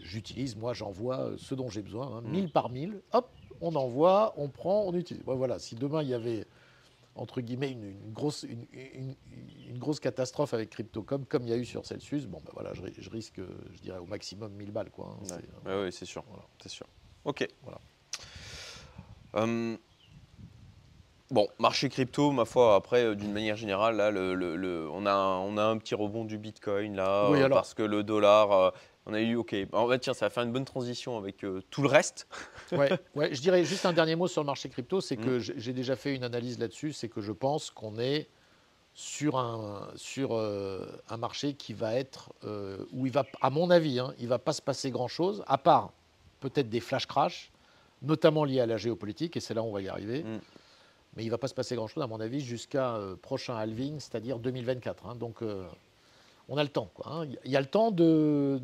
[0.00, 2.30] j'utilise, moi j'envoie euh, ce dont j'ai besoin, hein, Mm.
[2.30, 5.22] 1000 par 1000, hop, on envoie, on prend, on utilise.
[5.26, 6.46] Ouais, voilà, si demain il y avait
[7.16, 9.14] entre guillemets une, une grosse, une, une-
[9.68, 12.72] une grosse catastrophe avec Cryptocom, comme il y a eu sur Celsius, bon ben voilà,
[12.72, 13.40] je, ri- je risque,
[13.74, 15.06] je dirais au maximum 1000 balles quoi.
[15.16, 15.28] hein, ouais.
[15.28, 16.24] c'est- Ouais, ouais, c'est sûr.
[16.28, 16.44] Voilà.
[16.62, 16.86] C'est sûr.
[17.24, 17.46] Ok.
[17.62, 17.78] Voilà.
[19.34, 19.78] Hum,
[21.30, 25.06] bon, marché crypto, ma foi, après, euh, d'une manière générale, là, le, le- le- on,
[25.06, 27.58] a un, on a un petit rebond du Bitcoin, là, Oui, euh, alors.
[27.58, 28.70] parce que le dollar, euh,
[29.06, 31.62] on a eu, ok, en fait, tiens, ça va faire une bonne transition avec euh,
[31.70, 32.26] tout le reste.
[32.72, 35.40] ouais, ouais, je dirais juste un dernier mot sur le marché crypto, c'est que Mm.
[35.40, 38.28] j'ai j'ai déjà fait une analyse là-dessus, c'est que je pense qu'on est
[38.92, 43.70] sur un, sur, euh, un marché qui va être, euh, où il va, à mon
[43.70, 45.92] avis, hein, il va pas se passer grand-chose, à part
[46.40, 47.50] peut-être des flash crash,
[48.02, 50.24] notamment liés à la géopolitique, et c'est là où on va y arriver.
[50.24, 50.38] Mm.
[51.16, 54.38] Mais il va pas se passer grand-chose, à mon avis, jusqu'à euh, prochain halving, c'est-à-dire
[54.38, 55.06] 2024.
[55.06, 55.14] hein.
[55.16, 55.66] donc, euh,
[56.48, 56.90] on a le temps.
[56.94, 57.26] quoi, hein.
[57.44, 58.60] Il y a le temps de,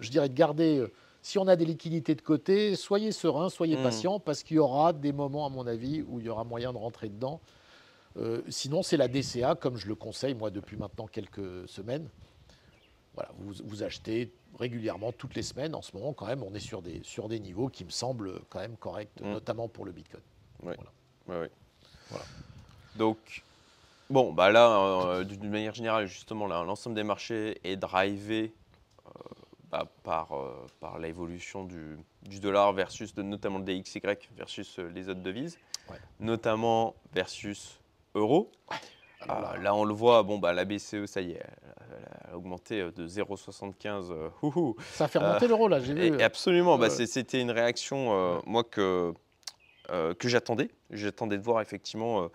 [0.00, 0.78] je dirais, de garder.
[0.78, 3.82] euh, si on a des liquidités de côté, soyez serein, soyez Mm.
[3.82, 6.72] patient, parce qu'il y aura des moments, à mon avis, où il y aura moyen
[6.72, 7.40] de rentrer dedans.
[8.16, 12.08] Euh, sinon, c'est la DCA, comme je le conseille, moi, depuis maintenant quelques semaines.
[13.14, 15.74] Voilà, vous, vous achetez régulièrement, toutes les semaines.
[15.74, 18.40] En ce moment, quand même, on est sur des, sur des niveaux qui me semblent
[18.48, 19.30] quand même corrects, Mm.
[19.32, 20.22] notamment pour le Bitcoin.
[20.62, 20.76] Ouais,
[21.28, 21.50] ouais.
[22.10, 22.24] Voilà.
[22.96, 23.42] Donc,
[24.08, 28.52] bon, bah là, euh, d'une manière générale, justement, l'ensemble des marchés est drivé
[29.06, 29.10] euh,
[29.70, 34.00] bah, par, euh, par l'évolution du, du dollar versus de, notamment le DXY
[34.36, 35.96] versus les autres devises, Ouais.
[36.20, 37.78] notamment versus
[38.14, 38.50] euro.
[39.60, 43.06] Là- on le voit, bon, bah, la BCE, ça y est, elle, a augmenté de
[43.06, 44.10] 0,75.
[44.10, 44.74] euh, houhou.
[44.92, 46.20] Ça fait remonter l'euro, là, j'ai vu.
[46.22, 48.40] absolument, bah, c'était une réaction, Ouais.
[48.46, 49.12] moi, que,
[50.18, 50.70] que j'attendais.
[50.90, 52.28] J'attendais de voir, effectivement, euh,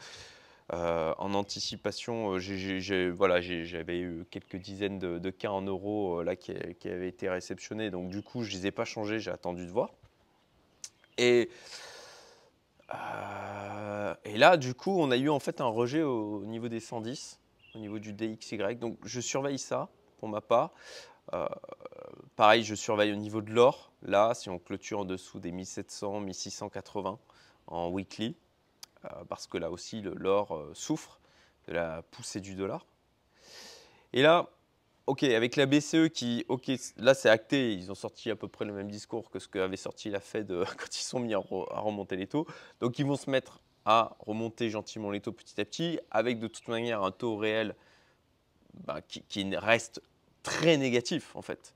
[0.74, 2.34] euh, en anticipation.
[2.34, 7.92] euh, j'avais eu quelques dizaines de, cas en euros euh, là, qui, avaient été réceptionnés.
[7.92, 9.92] Donc, du coup, je ne les ai pas changés, j'ai attendu de voir.
[11.18, 11.50] Et,
[12.94, 16.68] euh, et là, du coup, on a eu en fait un rejet au, au niveau
[16.68, 17.40] des 110,
[17.76, 18.76] au niveau du DXY.
[18.76, 20.72] Donc, je surveille ça pour ma part.
[21.34, 21.48] Euh,
[22.36, 23.92] pareil, je surveille au niveau de l'or.
[24.02, 27.20] Là, si on clôture en dessous des 1700, 1680
[27.68, 28.36] en weekly,
[29.06, 31.20] euh, parce que là aussi, l'or euh, souffre
[31.68, 32.86] de la poussée du dollar.
[34.14, 34.50] Et là,
[35.08, 38.66] ok, avec la BCE qui, ok, là c'est acté, ils ont sorti à peu près
[38.66, 41.40] le même discours que ce qu'avait sorti la Fed euh, quand ils sont mis à,
[41.40, 42.48] re- à remonter les taux.
[42.80, 46.48] Donc ils vont se mettre à remonter gentiment les taux petit à petit, avec de
[46.48, 47.76] toute manière un taux réel
[48.86, 50.02] bah, qui, reste
[50.44, 51.74] très négatif en fait.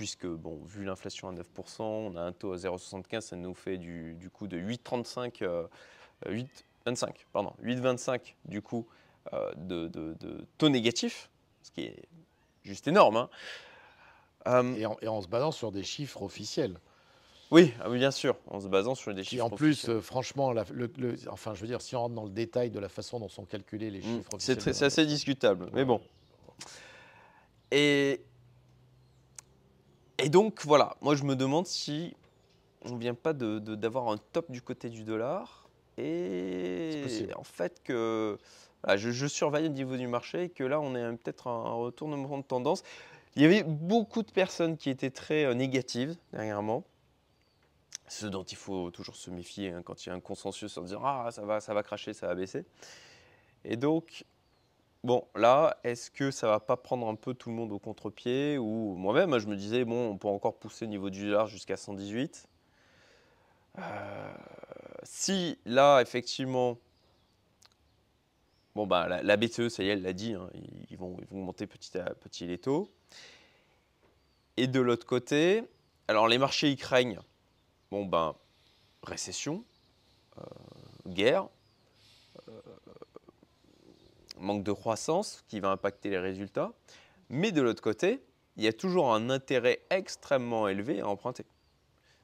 [0.00, 3.76] Puisque, bon, vu l'inflation à 9%, on a un taux à 0,75, ça nous fait
[3.76, 5.66] du, du coup de 8,35, euh,
[6.26, 8.86] 8,25, pardon, 8,25 du coup
[9.34, 11.28] euh, de, de- de taux négatif,
[11.62, 12.02] ce qui est
[12.62, 13.18] juste énorme.
[13.18, 13.28] hein.
[14.46, 16.78] Euh, Et en, et en se basant sur des chiffres officiels.
[17.50, 19.44] oui, ah oui, bien sûr, en se basant sur des chiffres.
[19.44, 22.24] en plus, euh, franchement, la- le- le- enfin, je veux dire, si on rentre dans
[22.24, 24.38] le détail de la façon dont sont calculés les Mm, chiffres de-
[24.72, 26.00] c'est assez discutable, mais bon.
[27.70, 28.22] Et,
[30.22, 32.14] et donc, voilà, moi je me demande si
[32.82, 35.68] on ne vient pas de- d'avoir un top du côté du dollar.
[35.98, 37.02] Et
[37.36, 38.38] en fait, que
[38.82, 41.64] voilà, je, je surveille au niveau du marché et que là, on est peut-être un,
[41.66, 42.82] un retournement de tendance.
[43.36, 46.84] Il y avait beaucoup de personnes qui étaient très euh, négatives dernièrement.
[48.08, 50.82] Ce dont il faut toujours se méfier hein, quand il y a un consensus en
[50.82, 52.64] disant Ah, ça va, ça va cracher, ça va baisser.
[53.64, 54.24] Et donc,
[55.02, 58.58] Bon, là, est-ce que ça va pas prendre un peu tout le monde au contre-pied
[58.58, 61.78] Ou moi-même, je me disais, bon, on peut encore pousser au niveau du dollar jusqu'à
[61.78, 62.46] 118.
[63.78, 64.34] Euh,
[65.02, 66.76] si là, effectivement,
[68.74, 71.16] bon, bah, la, la BCE, ça y est, elle l'a dit, hein, ils, ils vont,
[71.30, 72.90] ils monter petit à petit les taux.
[74.58, 75.64] Et de l'autre côté,
[76.08, 77.20] alors les marchés y craignent,
[77.90, 78.34] bon, ben,
[79.02, 79.64] récession,
[80.36, 80.42] euh,
[81.06, 81.48] guerre,
[82.48, 82.60] euh,
[84.40, 86.72] manque de croissance qui va impacter les résultats.
[87.28, 88.22] Mais de l'autre côté,
[88.56, 91.46] il y a toujours un intérêt extrêmement élevé à emprunter.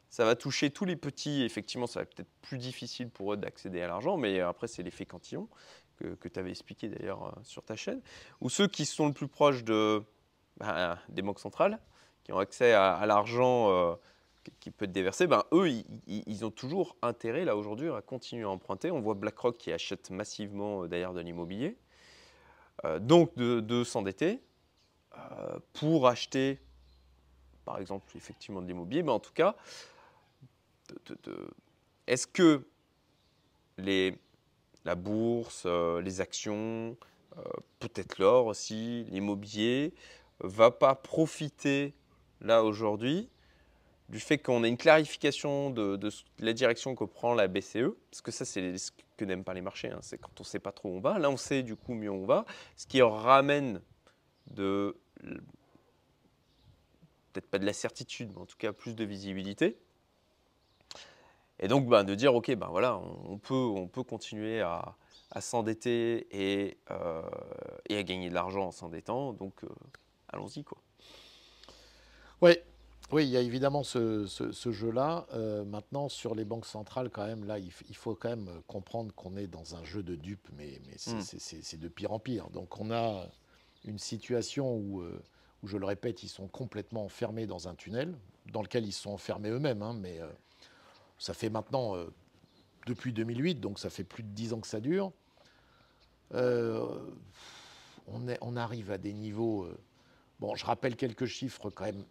[0.09, 3.37] Ça va toucher tous les petits, effectivement, ça va être peut-être plus difficile pour eux
[3.37, 5.49] d'accéder à l'argent, mais après, c'est l'effet cantillon
[5.97, 8.01] que, tu avais expliqué d'ailleurs euh, sur ta chaîne,
[8.41, 10.03] ou ceux qui sont le plus proches de,
[10.59, 11.81] bah, des banques centrales,
[12.25, 13.95] qui ont accès à, l'argent euh,
[14.61, 18.03] qui- peut être déversé, ben, eux, ils, ils- ils ont toujours intérêt, là, aujourd'hui, à
[18.03, 18.91] continuer à emprunter.
[18.91, 21.77] On voit BlackRock qui achète massivement, euh, d'ailleurs, de l'immobilier.
[22.85, 24.41] Euh, donc, de, de s'endetter
[25.17, 26.59] euh, pour acheter,
[27.65, 29.03] par exemple, effectivement, de l'immobilier.
[29.03, 29.57] Mais en tout cas,
[32.07, 32.67] est-ce que
[33.79, 36.97] la bourse, euh, les actions,
[37.81, 39.93] peut-être l'or aussi, l'immobilier,
[40.41, 41.95] va pas profiter
[42.41, 43.29] là aujourd'hui
[44.09, 45.99] du fait qu'on a une clarification de,
[46.39, 49.63] la direction que prend la BCE, parce que ça c'est ce que n'aiment pas les
[49.63, 51.19] marchés, hein, c'est quand on ne sait pas trop où on va.
[51.19, 52.45] Là on sait du coup mieux où on va,
[52.77, 53.81] ce qui ramène
[54.53, 54.97] de
[57.33, 59.77] peut-être pas de la certitude, mais en tout cas plus de visibilité.
[61.59, 64.95] Et donc ben, de dire ok ben voilà on, peut on peut continuer à,
[65.41, 67.23] s'endetter et, euh,
[67.89, 69.69] et à gagner de l'argent en s'endettant, donc euh,
[70.29, 70.79] allons-y quoi.
[72.41, 72.63] Ouais.
[73.13, 75.27] Oui, il y a évidemment ce, ce- ce jeu-là.
[75.33, 79.37] Euh, maintenant, sur les banques centrales, quand même, là, il, faut quand même comprendre qu'on
[79.37, 82.51] est dans un jeu de dupes, mais, mais c'est de pire en pire.
[82.51, 83.27] Donc, on a
[83.85, 85.23] une situation où, euh,
[85.63, 88.13] où, je le répète, ils sont complètement enfermés dans un tunnel,
[88.53, 89.83] dans lequel ils sont enfermés eux-mêmes.
[89.83, 90.27] hein, mais euh,
[91.19, 92.07] ça fait maintenant, euh,
[92.87, 95.13] depuis 2008, donc ça fait plus de 10 ans que ça dure.
[96.35, 96.85] Euh,
[98.09, 99.63] on, est- on arrive à des niveaux.
[99.65, 99.79] euh,
[100.41, 102.05] bon, je rappelle quelques chiffres quand même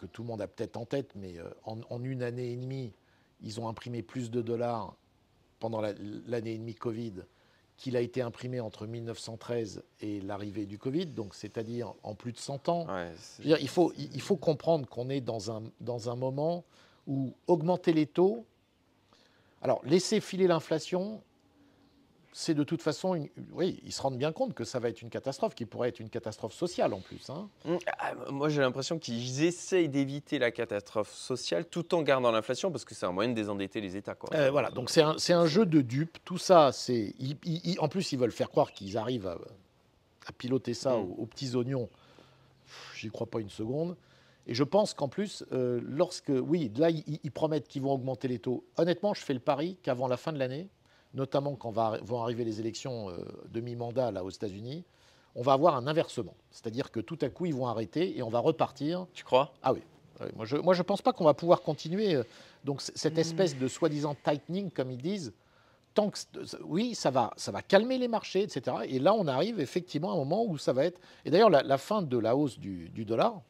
[0.00, 2.56] que tout le monde a peut-être en tête, mais euh, en, en une année et
[2.56, 2.92] demie,
[3.42, 4.94] ils ont imprimé plus de dollars
[5.58, 5.92] pendant la-
[6.26, 7.14] l'année et demie Covid
[7.76, 12.38] qu'il a été imprimé entre 1913 et l'arrivée du Covid, donc c'est-à-dire en plus de
[12.38, 12.86] 100 ans.
[12.86, 16.10] Ouais, Je veux dire, il, faut, il il faut comprendre qu'on est dans un, dans
[16.10, 16.64] un moment
[17.06, 18.44] où augmenter les taux,
[19.62, 21.22] alors laisser filer l'inflation,
[22.32, 25.02] c'est de toute façon, une- oui, ils se rendent bien compte que ça va être
[25.02, 27.28] une catastrophe, qui pourrait être une catastrophe sociale en plus.
[27.30, 27.48] hein.
[27.64, 32.70] Mm, ah, Moi, j'ai l'impression qu'ils essayent d'éviter la catastrophe sociale tout en gardant l'inflation
[32.70, 34.14] parce que c'est un moyen de désendetter les États.
[34.14, 34.30] Quoi.
[34.36, 36.18] Euh, voilà, donc c'est un, un jeu de dupes.
[36.24, 37.14] Tout ça, c'est.
[37.78, 39.36] en plus, ils veulent faire croire qu'ils arrivent à,
[40.26, 41.00] à piloter ça Mm.
[41.00, 41.88] aux, aux petits oignons.
[42.94, 43.96] J'y crois pas une seconde.
[44.46, 46.30] Et je pense qu'en plus, euh, lorsque.
[46.30, 48.64] Oui, là, ils, ils promettent qu'ils vont augmenter les taux.
[48.76, 50.68] Honnêtement, je fais le pari qu'avant la fin de l'année,
[51.14, 53.16] notamment quand va- vont arriver les élections euh,
[53.50, 54.84] de mi-mandat là aux États-Unis,
[55.34, 56.34] on va avoir un inversement.
[56.50, 59.52] C'est-à-dire que tout à coup, ils vont arrêter et on va repartir Tu crois?
[59.62, 59.80] Ah oui.
[60.20, 62.14] Ouais, Moi, je ne moi, je pense pas qu'on va pouvoir continuer.
[62.14, 62.24] euh,
[62.64, 65.32] Donc, cette espèce de soi-disant tightening, comme ils disent,
[65.94, 66.18] tant que,
[66.64, 68.76] oui, ça va, ça va calmer les marchés, etc.
[68.88, 71.00] Et là, on arrive effectivement à un moment où ça va être.
[71.24, 73.40] Et d'ailleurs, la, la fin de la hausse du, du dollar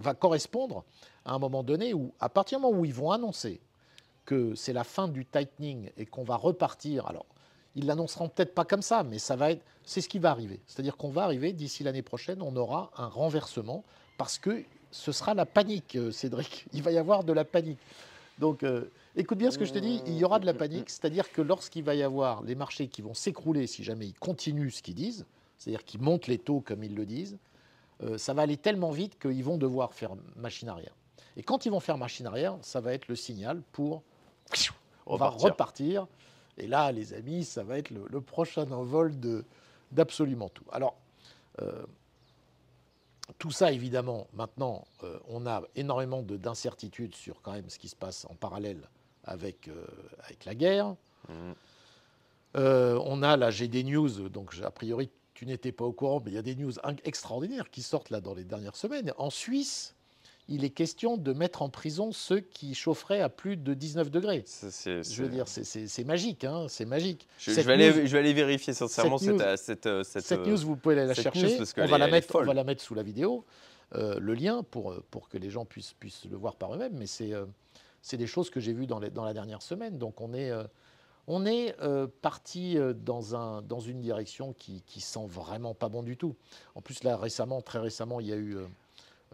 [0.00, 0.84] va correspondre
[1.24, 3.60] à un moment donné où, à partir du moment où ils vont annoncer
[4.24, 7.26] que c'est la fin du tightening et qu'on va repartir, alors
[7.74, 10.60] ils l'annonceront peut-être pas comme ça, mais ça va être, c'est ce qui va arriver.
[10.66, 13.84] C'est-à-dire qu'on va arriver d'ici l'année prochaine, on aura un renversement
[14.16, 16.66] parce que ce sera la panique, euh, Cédric.
[16.72, 17.80] Il va y avoir de la panique.
[18.38, 18.84] Donc, euh,
[19.16, 21.42] écoute bien ce que je te dis, il y aura de la panique, c'est-à-dire que
[21.42, 24.94] lorsqu'il va y avoir les marchés qui vont s'écrouler si jamais ils continuent ce qu'ils
[24.94, 25.26] disent,
[25.58, 27.38] c'est-à-dire qu'ils montent les taux comme ils le disent,
[28.02, 30.94] euh, ça va aller tellement vite qu'ils vont devoir faire machine arrière.
[31.36, 34.02] Et quand ils vont faire machine arrière, ça va être le signal pour
[35.06, 36.06] on va Repartir.
[36.56, 39.12] Et là, les amis, ça va être le, le prochain envol
[39.90, 40.64] d'absolument tout.
[40.72, 40.96] Alors,
[41.60, 41.84] euh,
[43.38, 47.88] tout ça, évidemment, maintenant, euh, on a énormément de- d'incertitudes sur quand même ce qui
[47.88, 48.88] se passe en parallèle
[49.24, 49.84] avec, euh,
[50.24, 50.94] avec la guerre.
[52.56, 56.22] Euh, on a là, j'ai des news, donc a priori tu n'étais pas au courant,
[56.24, 59.12] mais il y a des news in- extraordinaires qui sortent là dans les dernières semaines.
[59.18, 59.93] En Suisse,
[60.48, 64.42] il est question de mettre en prison ceux qui chaufferaient à plus de 19 degrés.
[64.46, 67.26] C'est- Je veux dire, c'est- c'est c'est magique, hein, c'est magique.
[67.38, 70.24] Je, vais aller, news- je vais aller vérifier sincèrement cette news- euh, cette, euh, cette,
[70.24, 71.58] Cette euh, news, vous pouvez aller la chercher.
[71.58, 72.46] news, on, va la mettre, on folle.
[72.46, 73.44] va la mettre sous la vidéo,
[73.94, 76.96] euh, le lien pour, pour que les gens puissent, puissent le voir par eux-mêmes.
[76.96, 77.46] Mais c'est euh,
[78.12, 79.96] des choses que j'ai vues dans, les- dans la dernière semaine.
[79.98, 80.64] Donc on est, euh,
[81.26, 81.74] on est
[82.20, 86.36] parti dans, un, dans une direction qui, qui sent vraiment pas bon du tout.
[86.74, 88.58] En plus, là, récemment, très récemment, il y a eu.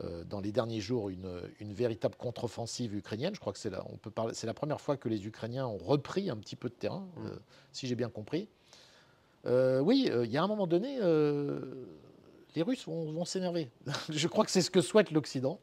[0.02, 3.34] Euh, dans les derniers jours, une, une véritable contre-offensive ukrainienne.
[3.34, 5.66] Je crois que c'est la, on peut parler, c'est la première fois que les Ukrainiens
[5.66, 7.26] ont repris un petit peu de terrain, Mm.
[7.26, 7.36] euh,
[7.72, 8.48] si j'ai bien compris.
[9.46, 10.98] Euh, oui, euh, il y a un moment donné,
[12.54, 13.70] les Russes vont, vont s'énerver.
[14.10, 15.60] Je crois que c'est ce que souhaite l'Occident.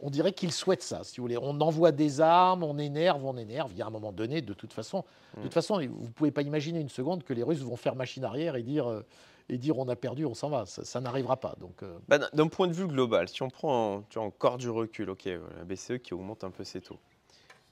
[0.00, 1.38] On dirait qu'ils souhaitent ça, si vous voulez.
[1.38, 3.70] On envoie des armes, on énerve, on énerve.
[3.72, 5.42] Il y a un moment donné, de toute façon, de Mm.
[5.44, 8.24] toute façon, vous ne pouvez pas imaginer une seconde que les Russes vont faire machine
[8.24, 9.02] arrière et dire,
[9.48, 10.66] et dire on a perdu, on s'en va.
[10.66, 11.54] Ça, ça n'arrivera pas.
[11.58, 14.70] Donc, euh, Bah, d'un- point de vue global, si on prend tu vois, encore du
[14.70, 16.98] recul, ok, voilà, la BCE qui augmente un peu ses taux.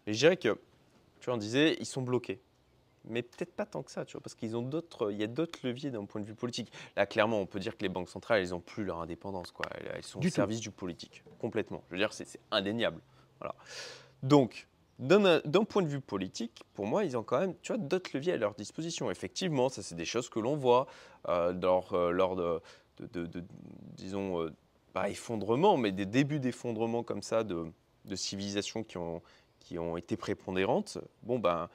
[0.07, 0.59] Mais je dirais que,
[1.21, 2.41] tu vois, on disait, ils sont bloqués.
[3.05, 5.27] Mais peut-être pas tant que ça, tu vois, parce qu'ils ont d'autres, il y a
[5.27, 6.71] d'autres leviers d'un point de vue politique.
[6.97, 9.67] Là, clairement, on peut dire que les banques centrales, elles n'ont plus leur indépendance, quoi.
[9.75, 10.35] Elles, elles sont Du au tout.
[10.37, 11.83] service du politique, complètement.
[11.89, 13.01] Je veux dire, c'est c'est indéniable.
[13.41, 13.57] Voilà.
[14.23, 14.69] Donc,
[15.03, 18.37] d'un d'un point de vue politique, pour moi, ils ont quand même, d'autres leviers à
[18.37, 19.11] leur disposition.
[19.11, 20.87] Effectivement, ça, c'est des choses que l'on voit
[21.29, 22.61] euh, lors, euh, lors de,
[23.97, 24.53] disons, euh,
[24.93, 27.67] pas effondrement, mais des débuts d'effondrement comme ça de,
[28.15, 29.23] civilisations qui ont,
[29.61, 30.99] qui ont été prépondérantes.
[31.23, 31.69] Bon, ben,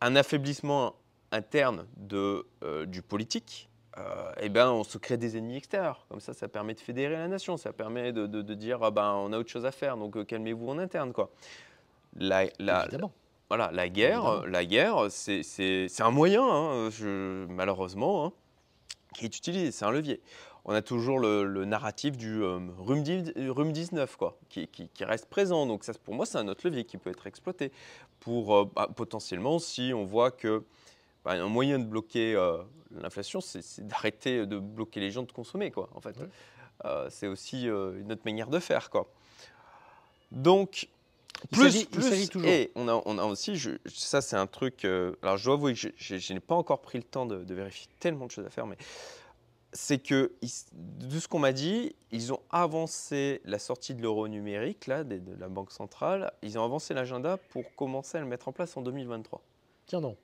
[0.00, 0.94] un affaiblissement
[1.32, 6.06] interne de, euh, du politique, euh, eh ben, on se crée des ennemis extérieurs.
[6.08, 9.32] Comme ça, ça permet de fédérer la nation, ça permet de, dire, ah ben, on
[9.32, 11.12] a autre chose à faire, donc euh, calmez-vous en interne.
[11.12, 11.30] Quoi.
[12.16, 12.46] La,
[13.48, 14.46] voilà, la guerre, Évidemment.
[14.46, 18.32] la guerre, c'est- un moyen, hein, je- malheureusement, hein,
[19.14, 20.20] qui est utilisé, c'est un levier.
[20.66, 24.88] On a toujours le, le narratif du euh, rhume, dix- rhume 19, quoi, qui, qui-
[24.88, 25.66] qui reste présent.
[25.66, 27.72] Donc ça, pour moi, c'est un autre levier qui peut être exploité
[28.20, 30.62] pour euh, bah, potentiellement, si on voit que
[31.24, 32.58] bah, un moyen de bloquer euh,
[32.92, 35.88] l'inflation, c'est d'arrêter de bloquer les gens de consommer, quoi.
[35.94, 36.28] En fait, Ouais.
[36.86, 39.06] Euh, c'est aussi une autre manière de faire, quoi.
[40.32, 40.88] Donc
[41.52, 42.48] Il plus, plus, toujours.
[42.48, 45.54] et on a, on a aussi, je- ça c'est un truc, euh, alors je dois
[45.54, 48.26] avouer que je, je- je n'ai pas encore pris le temps de, de vérifier tellement
[48.26, 48.76] de choses à faire, mais
[49.72, 54.26] c'est que, ils- de ce qu'on m'a dit, ils ont avancé la sortie de l'euro
[54.28, 58.26] numérique, là, de, de la Banque centrale, ils ont avancé l'agenda pour commencer à le
[58.26, 59.40] mettre en place en 2023.
[59.86, 60.16] Tiens non.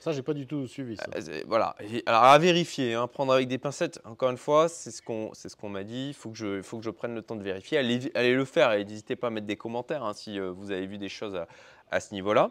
[0.00, 1.04] Ça, j'ai pas du tout suivi ça.
[1.14, 1.76] Euh, Voilà.
[2.06, 4.00] Alors à vérifier, hein, prendre avec des pincettes.
[4.04, 6.08] Encore une fois, c'est ce qu'on, c'est ce qu'on m'a dit.
[6.08, 7.76] Il faut que je, faut que je prenne le temps de vérifier.
[7.78, 10.70] Allez, allez le faire et n'hésitez pas à mettre des commentaires hein, si euh, vous
[10.72, 11.46] avez vu des choses à,
[11.90, 12.50] à ce niveau-là.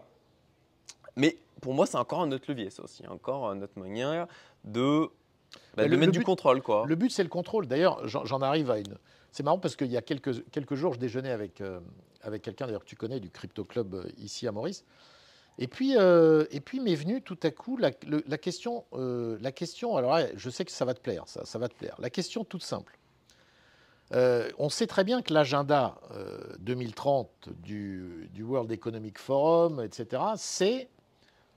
[1.16, 4.28] Mais pour moi, c'est encore un autre levier, ça aussi, encore une autre manière
[4.64, 5.10] de,
[5.76, 6.86] bah, de le- mettre le du but- contrôle, quoi.
[6.88, 7.66] Le but, c'est le contrôle.
[7.68, 8.96] D'ailleurs, j'en arrive à une.
[9.32, 11.80] C'est marrant parce qu'il y a quelques, quelques jours, je déjeunais avec, euh,
[12.22, 14.86] avec quelqu'un d'ailleurs que tu connais du Crypto Club ici à Maurice.
[15.62, 18.86] Et puis, euh, et puis m'est venue tout à coup la, le- la question.
[18.94, 19.98] euh, la question.
[19.98, 21.24] Alors, là, je sais que ça va te plaire.
[21.28, 21.96] Ça, ça va te plaire.
[22.00, 22.98] La question toute simple.
[24.14, 30.24] Euh, on sait très bien que l'agenda euh, 2030 du, du World Economic Forum, etc.,
[30.36, 30.90] c'est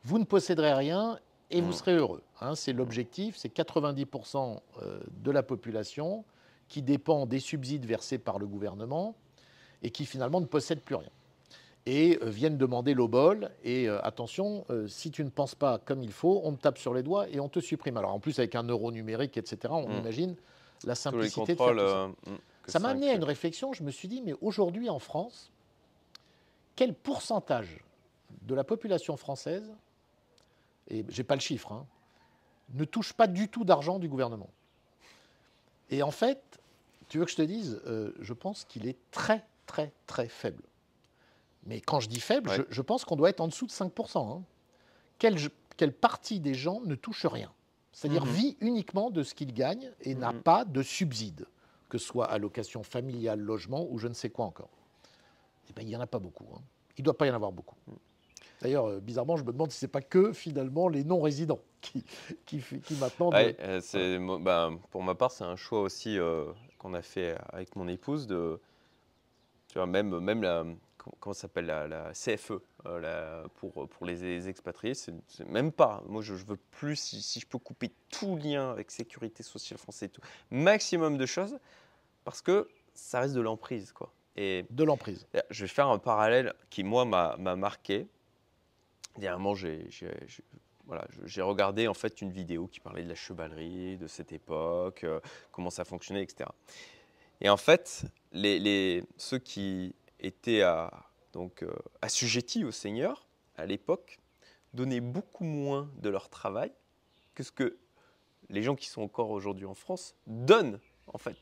[0.05, 1.19] vous ne posséderez rien
[1.51, 1.73] et vous Mm.
[1.73, 2.23] serez heureux.
[2.41, 6.25] Hein, c'est l'objectif, c'est 90% euh, de la population
[6.69, 9.15] qui dépend des subsides versés par le gouvernement
[9.83, 11.11] et qui finalement ne possède plus rien.
[11.85, 13.51] Et euh, viennent demander l'obol.
[13.65, 16.79] Et euh, attention, euh, si tu ne penses pas comme il faut, on te tape
[16.79, 17.97] sur les doigts et on te supprime.
[17.97, 19.99] Alors en plus, avec un euro numérique, etc., on Mm.
[19.99, 20.37] imagine
[20.85, 21.83] la simplicité de faire tout ça.
[21.85, 23.73] euh, mm, Ça m'a amené à une réflexion.
[23.73, 25.51] Je me suis dit, mais aujourd'hui en France,
[26.77, 27.83] quel pourcentage
[28.43, 29.73] de la population française,
[30.89, 31.85] et j'ai pas le chiffre, hein,
[32.75, 34.51] ne touche pas du tout d'argent du gouvernement?
[35.91, 36.41] Et en fait,
[37.09, 37.81] tu veux que je te dise,
[38.21, 40.63] je pense qu'il est très, très, très faible.
[41.67, 42.57] Mais quand je dis faible, Ouais.
[42.57, 44.39] je, je pense qu'on doit être en dessous de 5%.
[44.39, 44.43] hein.
[45.19, 45.37] Quelle,
[45.77, 47.53] quelle partie des gens ne touche rien?
[47.93, 48.33] C'est-à-dire Mhm.
[48.33, 50.43] vit uniquement de ce qu'il gagne et n'a Mhm.
[50.43, 51.47] pas de subside,
[51.89, 54.71] que ce soit allocation familiale, logement ou je ne sais quoi encore.
[55.69, 56.47] Eh ben, il n'y en a pas beaucoup.
[56.57, 56.61] hein.
[56.99, 57.77] Il ne doit pas y en avoir beaucoup.
[58.61, 62.05] D'ailleurs, euh, bizarrement, je me demande si ce n'est pas que finalement les non-résidents qui,
[62.47, 63.31] qui, qui maintenant.
[63.31, 67.37] Ouais, euh, c'est, bah, pour ma part, c'est un choix aussi euh, qu'on a fait
[67.53, 68.61] avec mon épouse de,
[69.69, 70.65] tu vois, même, même la,
[71.21, 72.53] comment, s'appelle la, la CFE
[72.87, 75.13] euh, la- pour, pour les, les expatriés, c'est,
[75.49, 76.03] même pas.
[76.09, 79.79] Moi, je, je veux plus si, si je peux couper tout lien avec sécurité sociale
[79.79, 81.59] française et tout, maximum de choses,
[82.25, 84.13] parce que ça reste de l'emprise, quoi.
[84.37, 85.27] Et de l'emprise.
[85.51, 88.07] je vais faire un parallèle qui, moi, m'a m'a marqué.
[89.19, 89.89] Dernièrement, j'ai
[90.87, 95.05] voilà, j'ai regardé en fait une vidéo qui parlait de la chevalerie de cette époque,
[95.05, 95.21] euh,
[95.53, 96.51] comment ça fonctionnait, etc.
[97.41, 100.91] Et en fait, les, les- ceux qui étaient à,
[101.33, 101.71] donc, euh,
[102.01, 104.19] assujettis au Seigneur à l'époque
[104.75, 106.73] donnaient beaucoup moins de leur travail
[107.35, 107.77] que ce que
[108.49, 110.79] les gens qui sont encore aujourd'hui en France donnent
[111.13, 111.37] en fait.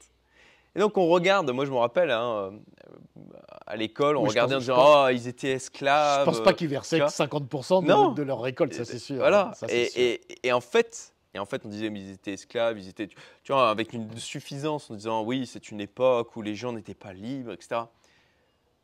[0.77, 3.21] Et donc on regarde, moi je me rappelle, hein, euh,
[3.67, 6.25] à l'école, on Oui, regardait pense- en disant, oh, ils étaient esclaves.
[6.25, 9.17] Je ne pense pas qu'ils versaient tu vois 50% de, leur récolte, ça c'est sûr.
[9.17, 9.53] Voilà.
[9.57, 10.01] Ça, et, sûr.
[10.01, 13.07] et- et en fait, et en fait, on disait, mais ils étaient esclaves, ils étaient,
[13.07, 16.95] tu vois, avec une suffisance, en disant, oui, c'est une époque où les gens n'étaient
[16.95, 17.83] pas libres, etc.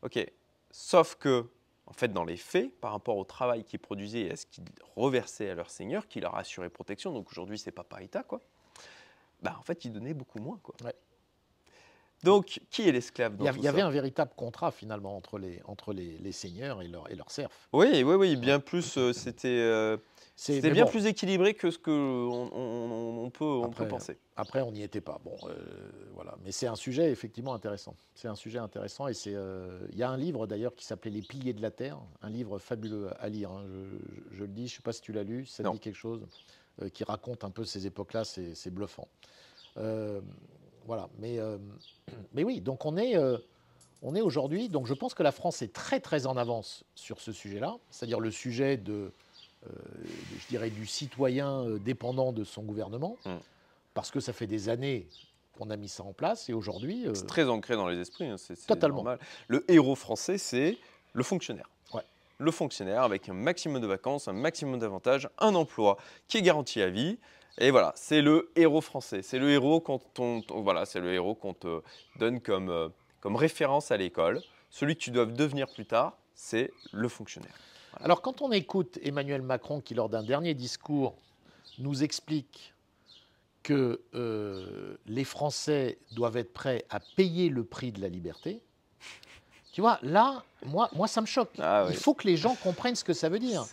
[0.01, 0.19] Ok.
[0.71, 1.45] Sauf que
[1.87, 4.65] en fait, dans les faits, par rapport au travail qu'ils produisaient et à ce qu'ils
[4.97, 8.41] reversaient à leur seigneur, qui leur assurait protection, donc aujourd'hui c'est Papa État, quoi,
[9.41, 10.59] bah, en fait, ils donnaient beaucoup moins.
[10.63, 10.75] Quoi.
[12.23, 15.93] Donc, qui est l'esclave Il y, y avait un véritable contrat finalement entre les, entre
[15.93, 17.49] les, les seigneurs et leurs et serfs.
[17.73, 19.97] Oui, oui, oui, bien plus, euh, c'était euh,
[20.35, 24.17] c'était bien bon, plus équilibré que ce qu'on on, on- on peut, on peut penser.
[24.35, 25.19] Après, on n'y était pas.
[25.23, 25.55] Bon, euh,
[26.13, 26.35] voilà.
[26.43, 27.95] Mais c'est un sujet effectivement intéressant.
[28.15, 29.33] C'est un sujet intéressant et c'est.
[29.35, 32.29] euh, Il y a un livre d'ailleurs qui s'appelait Les piliers de la terre, un
[32.29, 33.51] livre fabuleux à lire.
[33.51, 33.63] hein.
[33.67, 33.97] Je,
[34.31, 35.73] je- je le dis, je ne sais pas si tu l'as lu, ça Non.
[35.73, 36.27] dit quelque chose,
[36.81, 38.23] euh, qui raconte un peu ces époques-là.
[38.23, 39.07] C'est c'est bluffant.
[39.77, 40.21] Euh,
[40.87, 41.07] voilà.
[41.19, 41.57] Mais, euh,
[42.33, 42.59] mais oui.
[42.61, 43.15] Donc on est.
[43.15, 43.37] euh,
[44.03, 47.19] on est aujourd'hui, donc je pense que la France est très très en avance sur
[47.19, 49.11] ce sujet-là, c'est-à-dire le sujet de,
[49.65, 49.69] euh,
[50.39, 53.37] je dirais, du citoyen dépendant de son gouvernement, Mm.
[53.95, 55.07] parce que ça fait des années
[55.57, 58.37] qu'on a mis ça en place et aujourd'hui, C'est très ancré dans les esprits, hein,
[58.37, 58.97] c'est Totalement.
[58.97, 59.19] normal.
[59.47, 60.77] Le héros français, c'est
[61.13, 61.67] le fonctionnaire.
[62.39, 66.83] Le fonctionnaire avec un maximum de vacances, un maximum d'avantages, un emploi qui est garanti
[66.83, 67.17] à vie.
[67.59, 69.21] Et voilà, c'est le héros français.
[69.21, 71.81] C'est le héros quand on, on- voilà, c'est le héros qu'on te
[72.17, 72.89] donne comme, euh,
[73.19, 74.41] comme référence à l'école.
[74.69, 77.53] Celui que tu dois devenir plus tard, c'est le fonctionnaire.
[77.99, 81.15] Alors, quand on écoute Emmanuel Macron qui, lors d'un dernier discours,
[81.79, 82.73] nous explique
[83.63, 88.61] que euh, les Français doivent être prêts à payer le prix de la liberté,
[89.73, 91.51] tu vois, là, moi, moi ça me choque.
[91.59, 91.91] Ah oui.
[91.93, 93.63] Il faut que les gens comprennent ce que ça veut dire.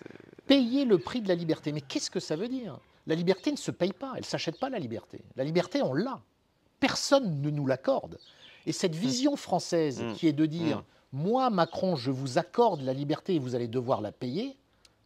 [0.47, 1.73] Payer le prix de la liberté.
[1.73, 2.79] Mais qu'est-ce que ça veut dire?
[3.07, 5.21] La liberté ne se paye pas, elle ne s'achète pas la liberté.
[5.37, 6.21] La liberté, on l'a.
[6.81, 8.19] Personne ne nous l'accorde.
[8.67, 10.13] Et cette vision française Mm.
[10.15, 10.85] qui est de dire, Mm.
[11.13, 14.57] moi, Macron, je vous accorde la liberté et vous allez devoir la payer,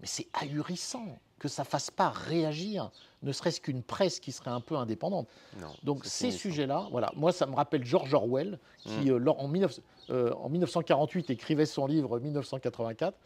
[0.01, 2.91] mais c'est ahurissant que ça fasse pas réagir,
[3.23, 5.29] ne serait-ce qu'une presse qui serait un peu indépendante.
[5.61, 9.79] non, Donc ces sujets-là, voilà, moi ça me rappelle George Orwell qui, euh, en, 19
[10.11, 13.17] euh, en 1948 écrivait son livre 1984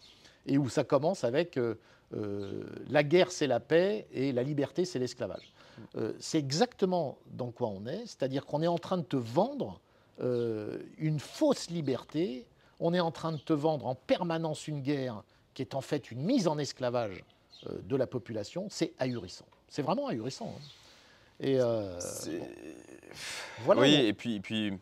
[0.47, 1.75] et où ça commence avec euh,
[2.15, 5.53] euh, la guerre c'est la paix et la liberté c'est l'esclavage.
[5.97, 9.81] Euh, c'est exactement dans quoi on est, c'est-à-dire qu'on est en train de te vendre
[10.21, 12.47] euh, une fausse liberté,
[12.81, 15.23] on est en train de te vendre en permanence une guerre
[15.55, 17.25] qui est en fait une mise en esclavage
[17.71, 19.47] de la population, c'est ahurissant.
[19.69, 20.53] C'est vraiment ahurissant.
[20.57, 20.63] hein.
[21.41, 21.59] Et
[23.65, 23.81] voilà.
[23.81, 24.79] oui, et puis, et puis, le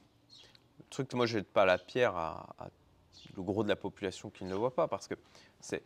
[0.91, 2.69] truc moi je jette pas la pierre à, à
[3.37, 5.15] le gros de la population qui ne le voit pas, parce que
[5.61, 5.83] c'est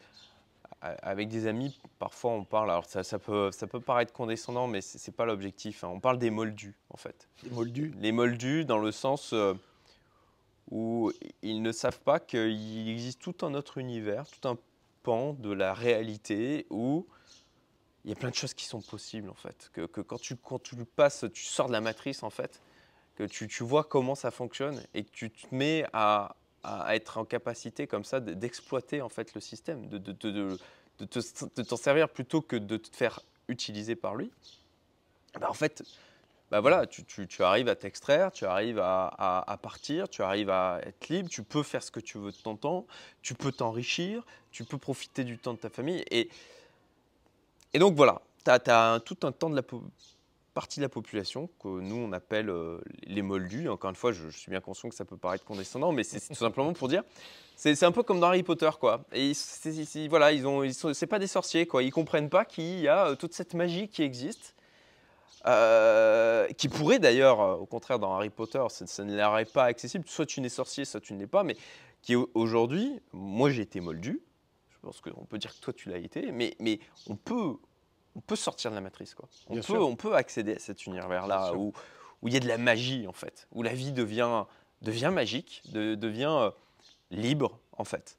[0.80, 4.82] avec des amis, parfois on parle, alors ça, ça peut, ça peut paraître condescendant, mais
[4.82, 5.82] c'est c'est pas l'objectif.
[5.82, 5.88] hein.
[5.88, 7.28] On parle des moldus, en fait.
[7.42, 7.94] Les moldus?
[8.00, 9.54] Les moldus, dans le sens euh,
[10.70, 11.10] où
[11.42, 14.58] ils ne savent pas qu'il existe tout un autre univers, tout un
[15.02, 17.06] pan de la réalité où
[18.04, 19.70] il y a plein de choses qui sont possibles, en fait.
[19.72, 22.60] Que, que quand, tu, quand tu passes, tu sors de la matrice, en fait,
[23.14, 27.18] que tu, tu vois comment ça fonctionne et que tu te mets à, à être
[27.18, 30.58] en capacité, comme ça, de- d'exploiter, en fait, le système, de, de, de, de-
[30.98, 34.30] de te- de t'en servir plutôt que de te faire utiliser par lui.
[35.40, 35.82] Ben, en fait,
[36.50, 37.04] bah voilà, tu,
[37.42, 41.82] arrives à t'extraire, tu arrives à, partir, tu arrives à être libre, tu peux faire
[41.82, 42.86] ce que tu veux de ton temps,
[43.22, 46.04] tu peux t'enrichir, tu peux profiter du temps de ta famille.
[46.10, 46.30] Et,
[47.72, 49.62] et donc voilà, tu as, tout un temps de la
[50.54, 53.68] partie de la population que nous on appelle euh, les moldus.
[53.68, 56.34] Encore une fois, je, suis bien conscient que ça peut paraître condescendant, mais c'est tout
[56.34, 57.02] simplement pour dire,
[57.56, 59.04] c'est un peu comme dans Harry Potter, quoi.
[59.12, 60.62] Et ils, voilà, ils ont,
[60.94, 61.82] c'est pas des sorciers, quoi.
[61.82, 64.54] Ils comprennent pas qu'il y a euh, toute cette magie qui existe.
[65.46, 70.04] euh, qui pourrait d'ailleurs, au contraire dans Harry Potter, ça, ça ne pas accessible.
[70.08, 71.56] Soit tu n'es sorcier, soit tu ne l'es pas, mais
[72.04, 74.22] qui au- aujourd'hui, moi j'ai été moldu,
[74.70, 76.78] je pense qu'on peut dire que toi tu l'as été, mais, mais
[77.08, 77.56] on, peut,
[78.16, 79.14] on peut sortir de la matrice.
[79.14, 79.28] Quoi.
[79.48, 79.86] On, Bien peut, sûr.
[79.88, 81.72] on peut accéder à cet univers-là où
[82.22, 84.44] où il y a de la magie en fait, où la vie devient,
[84.80, 86.50] devient magique, de- devient euh,
[87.10, 88.16] libre en fait.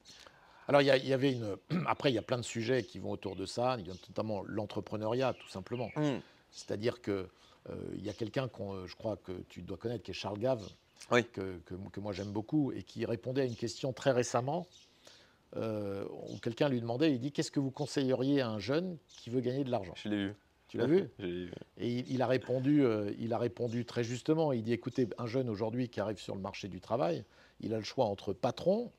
[0.67, 1.57] Alors, il y, avait une.
[1.87, 3.93] Après, il y a plein de sujets qui vont autour de ça, il y a
[4.09, 5.89] notamment l'entrepreneuriat, tout simplement.
[5.95, 6.19] Hmm.
[6.51, 7.29] C'est-à-dire que
[7.69, 10.15] euh, il y a quelqu'un qu'on, euh, je crois que tu dois connaître, qui est
[10.15, 10.63] Charles Gave,
[11.11, 11.23] Oui.
[11.25, 14.67] que, que- que moi j'aime beaucoup, et qui répondait à une question très récemment.
[15.55, 19.29] Euh, où quelqu'un lui demandait, il dit qu'est-ce que vous conseilleriez à un jeune qui
[19.29, 20.33] veut gagner de l'argent Je l'ai vu.
[20.67, 21.51] Tu l'as vu vu.
[21.77, 24.51] Et il, il a répondu, euh, il a répondu très justement.
[24.51, 27.23] Il dit écoutez, un jeune aujourd'hui qui arrive sur le marché du travail,
[27.61, 28.91] il a le choix entre patron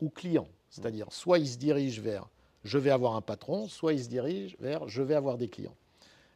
[0.00, 0.48] ou client.
[0.70, 2.28] C'est-à-dire, soit il se dirige vers
[2.64, 5.76] je vais avoir un patron, soit il se dirige vers je vais avoir des clients.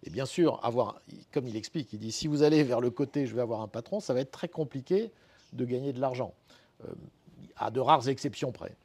[0.04, 1.00] Et bien sûr, avoir,
[1.32, 3.68] comme il explique, il dit si vous allez vers le côté je vais avoir un
[3.68, 5.10] patron, ça va être très compliqué
[5.52, 6.34] de gagner de l'argent,
[6.84, 6.92] euh,
[7.56, 8.76] à de rares exceptions près.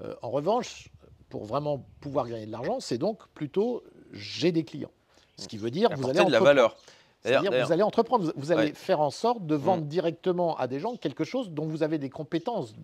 [0.00, 0.88] Euh, en revanche,
[1.28, 3.82] pour vraiment pouvoir gagner de l'argent, c'est donc plutôt
[4.12, 4.90] j'ai des clients.
[5.38, 6.76] Ce qui veut dire vous allez de la valeur.
[7.22, 8.74] C'est-à-dire vous allez entreprendre, vous, allez Ouais.
[8.74, 9.88] faire en sorte de vendre Mm.
[9.88, 12.74] directement à des gens quelque chose dont vous avez des compétences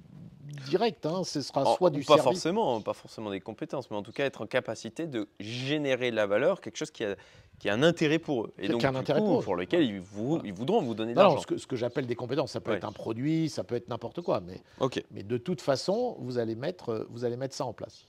[0.66, 1.06] direct.
[1.06, 1.22] hein.
[1.24, 2.24] Ce sera En- soit du pas service.
[2.24, 6.16] forcément, pas forcément des compétences, mais en tout cas être en capacité de générer de
[6.16, 7.16] la valeur, quelque chose qui a,
[7.58, 8.52] qui a un intérêt pour eux.
[8.58, 9.42] Et donc, un du intérêt coup, pour eux.
[9.42, 11.40] pour lequel ils, vous- ils voudront vous donner de l'argent.
[11.40, 12.76] ce que, ce que j'appelle des compétences, ça peut Ouais.
[12.76, 16.90] être un produit, ça peut être n'importe quoi, mais, de toute façon, vous allez mettre,
[16.90, 18.06] euh, vous allez mettre ça en place.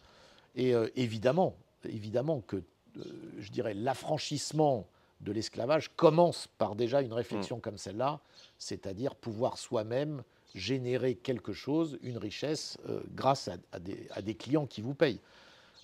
[0.55, 3.01] Et euh, évidemment, évidemment que, euh,
[3.39, 4.85] je dirais, l'affranchissement
[5.21, 7.61] de l'esclavage commence par déjà une réflexion Mm.
[7.61, 8.19] comme celle-là,
[8.57, 10.23] c'est-à-dire pouvoir soi-même
[10.55, 14.93] générer quelque chose, une richesse, euh, grâce à, à des, à des clients qui vous
[14.95, 15.19] payent.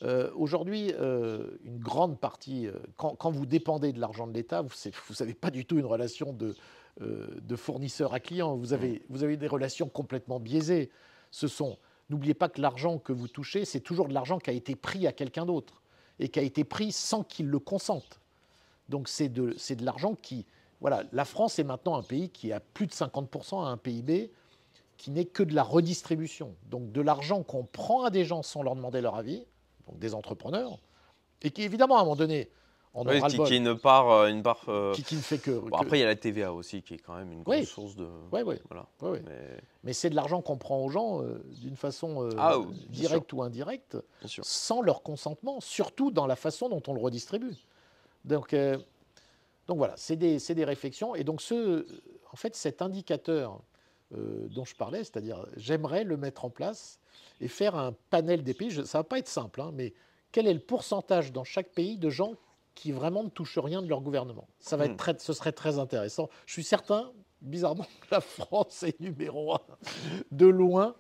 [0.04, 4.62] Euh, Aujourd'hui, euh, une grande partie, euh, quand, quand vous dépendez de l'argent de l'État,
[4.62, 4.74] vous
[5.20, 6.56] n'avez pas du tout une relation de,
[7.00, 8.56] de fournisseur à client.
[8.56, 10.90] Vous avez, vous avez des relations complètement biaisées.
[11.32, 11.78] Ce sont,
[12.10, 15.08] n'oubliez pas que l'argent que vous touchez, c'est toujours de l'argent qui a été pris
[15.08, 15.82] à quelqu'un d'autre
[16.20, 18.20] et qui a été pris sans qu'il le consente.
[18.90, 20.46] Donc c'est de, de l'argent qui,
[20.80, 24.32] voilà, la France est maintenant un pays qui a plus de 50% à un PIB
[24.98, 26.56] qui n'est que de la redistribution.
[26.70, 29.46] Donc de l'argent qu'on prend à des gens sans leur demander leur avis,
[29.88, 30.80] donc des entrepreneurs,
[31.42, 32.50] et qui évidemment à un moment donné,
[32.94, 34.64] en aura qui, le qui est une part, euh, une part.
[34.70, 35.52] euh, qui, qui ne fait que.
[35.52, 37.58] bon, que- après, il y a la TVA aussi, qui est quand même une grosse
[37.58, 37.66] Oui.
[37.66, 38.08] source de.
[38.32, 38.56] Voilà.
[39.02, 39.22] ouais, ouais.
[39.26, 42.74] Mais, Mais c'est de l'argent qu'on prend aux gens euh, d'une façon euh, Ah, oui,
[42.90, 43.98] directe ou indirecte,
[44.42, 47.56] sans leur consentement, surtout dans la façon dont on le redistribue.
[48.24, 48.78] Donc, euh,
[49.68, 51.16] donc voilà, c'est des, des réflexions.
[51.16, 51.86] Et donc, ce,
[52.32, 53.60] en fait, cet indicateur
[54.16, 57.00] euh, dont je parlais, c'est-à-dire j'aimerais le mettre en place
[57.42, 58.72] et faire un panel des pays.
[58.86, 59.94] Ça va pas être simple, hein, mais
[60.32, 62.34] quel est le pourcentage dans chaque pays de gens
[62.76, 64.48] qui vraiment ne touchent rien de leur gouvernement?
[64.60, 64.92] Ça va Hmm.
[64.92, 66.30] être très, ce serait très intéressant.
[66.46, 67.12] Je suis certain,
[67.42, 69.62] bizarrement, que la France est numéro un
[70.32, 70.96] de loin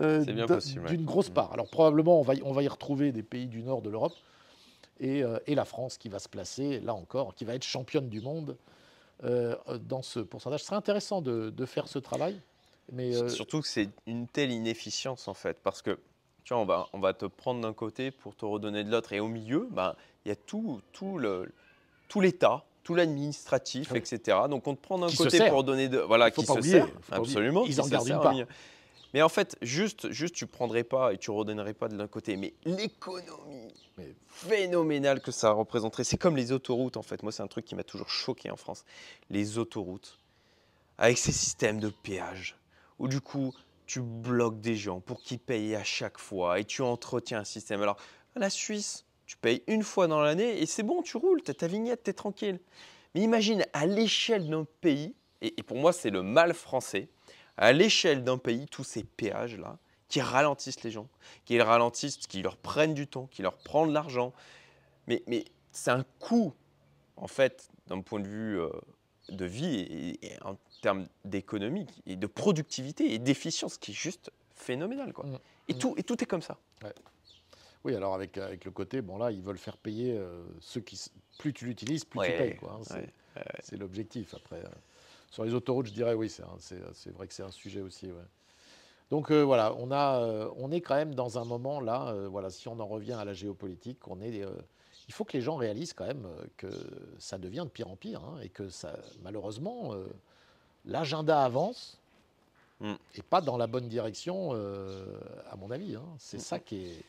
[0.00, 1.32] euh, d'une grosse Hmm.
[1.32, 1.52] part.
[1.52, 4.14] Alors probablement, on va, y, on va y retrouver des pays du nord de l'Europe
[5.00, 8.08] et, euh, et la France qui va se placer, là encore, qui va être championne
[8.08, 8.56] du monde
[9.24, 10.60] euh, dans ce pourcentage.
[10.60, 12.40] Ce serait intéressant de, de faire ce travail.
[12.92, 15.98] Mais euh, Surtout que c'est une telle inefficience en fait, parce que
[16.44, 19.12] tu vois, on va, on va te prendre d'un côté pour te redonner de l'autre,
[19.12, 21.52] et au milieu, ben, il y a tout, tout le,
[22.08, 23.98] tout l'État, tout l'administratif, Oui.
[23.98, 24.38] etc.
[24.48, 26.74] Donc on te prend d'un côté pour donner de, voilà, faut qui pas se oublier,
[26.78, 28.46] sert, faut pas absolument, Ils en se gardent milieu.
[29.14, 32.36] Mais en fait, juste, juste tu prendrais pas et tu redonnerais pas de l'un côté,
[32.36, 37.22] mais l'économie Mais- phénoménale que ça représenterait, c'est comme les autoroutes en fait.
[37.22, 38.84] Moi, c'est un truc qui m'a toujours choqué en France.
[39.30, 40.18] Les autoroutes,
[40.98, 42.57] avec ces systèmes de péage,
[42.98, 43.52] où du coup,
[43.86, 47.82] tu bloques des gens pour qu'ils payent à chaque fois et tu entretiens un système.
[47.82, 47.96] Alors,
[48.36, 51.54] la Suisse, tu payes une fois dans l'année et c'est bon, tu roules, tu as
[51.54, 52.60] ta vignette, tu es tranquille.
[53.14, 57.08] Mais imagine, à l'échelle d'un pays, et, pour moi, c'est le mal français,
[57.56, 59.78] à l'échelle d'un pays, tous ces péages-là,
[60.08, 61.08] qui ralentissent les gens,
[61.44, 64.32] qui ralentissent, qui leur prennent du temps, qui leur prennent de l'argent.
[65.06, 66.54] Mais, mais c'est un coût,
[67.16, 68.70] en fait, d'un point de vue euh,
[69.30, 74.30] de vie et, et en termes d'économie et de productivité et d'efficience qui est juste
[74.54, 75.12] phénoménal.
[75.12, 75.26] Quoi.
[75.26, 75.38] Mm.
[75.68, 76.58] Et, tout, et tout est comme ça.
[77.84, 81.00] oui, alors avec, avec le côté, bon là, ils veulent faire payer euh, ceux qui,
[81.36, 82.56] plus tu l'utilises, plus tu payes.
[82.56, 83.12] quoi, hein, c'est-
[83.74, 84.34] ouais, l'objectif.
[84.34, 84.68] Après, euh,
[85.30, 88.10] sur les autoroutes, je dirais oui, c'est vrai que c'est un sujet aussi.
[89.10, 92.68] Donc euh, voilà, on, a, on est quand même dans un moment là, voilà, si
[92.68, 94.44] on en revient à la géopolitique, on est,
[95.08, 96.68] il faut que les gens réalisent quand même euh, que
[97.18, 100.06] ça devient de pire en pire hein, et que ça, malheureusement, euh,
[100.84, 101.98] l'agenda avance
[102.80, 102.94] Mm.
[103.16, 105.18] et pas dans la bonne direction, euh,
[105.50, 105.96] à mon avis.
[105.96, 106.04] hein.
[106.18, 106.40] C'est Mm.
[106.40, 107.02] ça qui est,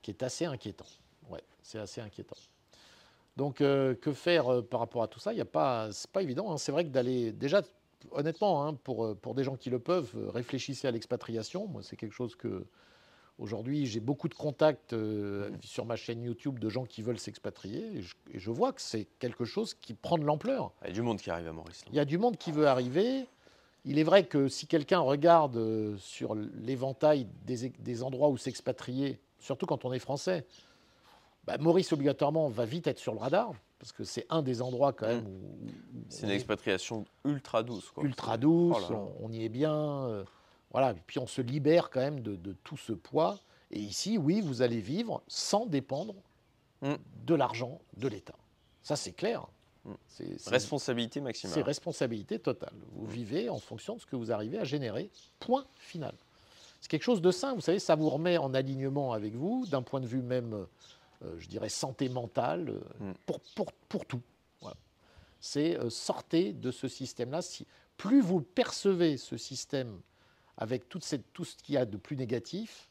[0.00, 0.86] qui est assez inquiétant.
[1.28, 2.36] Ouais, c'est assez inquiétant.
[3.36, 5.34] Donc, euh, que faire par rapport à tout ça?
[5.34, 6.50] Il y a pas, c'est pas évident.
[6.50, 6.56] hein.
[6.56, 7.60] C'est vrai que d'aller déjà,
[8.12, 11.66] honnêtement, pour, pour des gens qui le peuvent, réfléchissez à l'expatriation.
[11.66, 12.64] Moi, c'est quelque chose que
[13.42, 17.84] aujourd'hui j'ai beaucoup de contacts euh, sur ma chaîne YouTube de gens qui veulent s'expatrier,
[17.96, 20.72] et je, et je vois que c'est quelque chose qui prend de l'ampleur.
[20.82, 21.84] Il y a du monde qui arrive à Maurice.
[21.90, 23.26] Il y a du monde qui veut arriver.
[23.84, 29.18] Il est vrai que si quelqu'un regarde euh, sur l'éventail des, des endroits où s'expatrier,
[29.40, 30.46] surtout quand on est français,
[31.44, 34.92] bah, Maurice obligatoirement va vite être sur le radar, parce que c'est un des endroits
[34.92, 37.90] quand même où, où C'est une expatriation ultra douce.
[37.90, 38.04] Quoi.
[38.04, 39.04] ultra douce, Oh là là.
[39.20, 40.24] On, on y est bien, euh,
[40.72, 40.90] voilà.
[40.92, 43.38] Et puis on se libère quand même de, de tout ce poids.
[43.70, 46.14] Et ici, oui, vous allez vivre sans dépendre
[46.82, 46.94] Mm.
[47.26, 48.34] de l'argent de l'État.
[48.82, 49.46] Ça, c'est clair.
[49.84, 49.92] Mm.
[50.08, 51.54] C'est- Responsabilité maximale.
[51.54, 52.74] c'est responsabilité totale.
[52.96, 55.08] Vous vivez en fonction de ce que vous arrivez à générer.
[55.38, 56.12] Point final.
[56.80, 59.82] C'est quelque chose de sain, vous savez, ça vous remet en alignement avec vous, d'un
[59.82, 60.66] point de vue même,
[61.24, 63.12] euh, je dirais, santé mentale, euh, Mm.
[63.26, 64.20] pour, pour, pour tout.
[64.60, 64.76] Voilà.
[65.38, 67.42] C'est euh, sortez de ce système-là.
[67.42, 67.64] Si,
[67.96, 70.00] plus vous percevez ce système
[70.58, 72.88] avec toute cette, tout ce qu'il y a de plus négatif,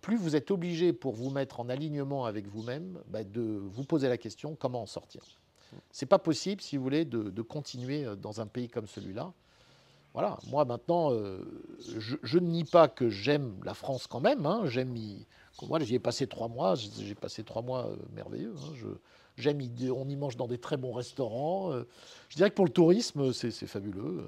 [0.00, 4.08] plus vous êtes obligé pour vous mettre en alignement avec vous-même bah, de vous poser
[4.08, 5.22] la question comment en sortir.
[5.92, 9.32] C'est pas possible, si vous voulez, de, continuer euh, dans un pays comme celui-là.
[10.14, 11.38] Voilà, moi maintenant, euh,
[11.96, 14.44] je, ne nie pas que j'aime la France quand même.
[14.46, 15.24] hein, j'aime y.
[15.68, 16.74] Moi, j'y ai passé trois mois.
[16.74, 18.54] J'ai passé trois mois euh, merveilleux.
[18.58, 18.72] hein,
[19.36, 19.60] j'aime.
[19.60, 21.72] y- On y mange dans des très bons restaurants.
[22.28, 24.24] je dirais que pour le tourisme, c'est fabuleux.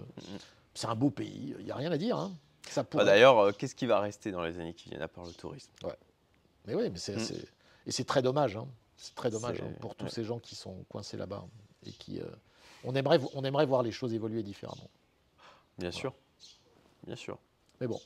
[0.74, 1.55] C'est un beau pays.
[1.59, 2.16] Il n'y a rien à dire.
[2.16, 2.33] hein.
[2.92, 5.32] Bah, D'ailleurs, euh, qu'est-ce qui va rester dans les années qui viennent à part le
[5.32, 5.70] tourisme?
[6.66, 7.20] Mais oui, mais c'est, Mm.
[7.20, 7.48] c'est-
[7.86, 8.56] et c'est très dommage.
[8.56, 8.66] hein.
[8.96, 10.10] C'est très dommage hein, pour tous ouais.
[10.10, 11.44] ces gens qui sont coincés là-bas
[11.86, 12.20] et qui.
[12.20, 12.24] euh,
[12.84, 14.88] on aimerait, on aimerait voir les choses évoluer différemment.
[15.78, 16.14] Bien sûr.
[17.04, 17.36] Bien sûr.
[17.80, 18.00] Mais bon,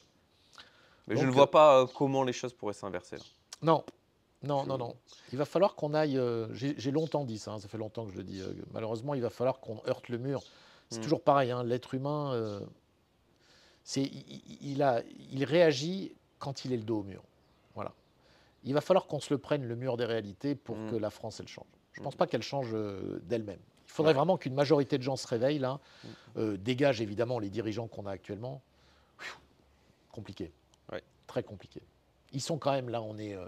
[1.07, 3.19] Mais je ne vois pas euh, comment les choses pourraient s'inverser.
[3.63, 3.85] non,
[4.43, 4.97] non, Je- non, non.
[5.33, 6.17] Il va falloir qu'on aille.
[6.17, 7.53] euh, j'ai, longtemps dit ça.
[7.53, 8.41] hein, ça fait longtemps que je le dis.
[8.41, 10.43] euh, malheureusement, il va falloir qu'on heurte le mur.
[10.91, 11.03] C'est Mm.
[11.03, 11.51] toujours pareil.
[11.51, 12.61] hein, l'être humain, euh,
[13.95, 15.03] il, a,
[15.45, 17.23] réagit quand il est le dos au mur.
[17.75, 17.93] Voilà.
[18.65, 20.91] Il va falloir qu'on se le prenne le mur des réalités pour Mm.
[20.91, 21.67] que la France elle change.
[21.93, 22.19] Je ne pense Mm.
[22.19, 23.61] pas qu'elle change euh, d'elle-même.
[23.87, 24.17] Il faudrait Ouais.
[24.17, 26.09] vraiment qu'une majorité de gens se réveillent là, Mm.
[26.39, 28.61] euh, dégage évidemment les dirigeants qu'on a actuellement.
[29.19, 29.37] Pfiou,
[30.13, 30.53] Compliqué.
[30.93, 31.03] Ouais.
[31.27, 31.81] Très compliqué.
[32.33, 33.35] Ils sont quand même là, on est.
[33.35, 33.47] euh,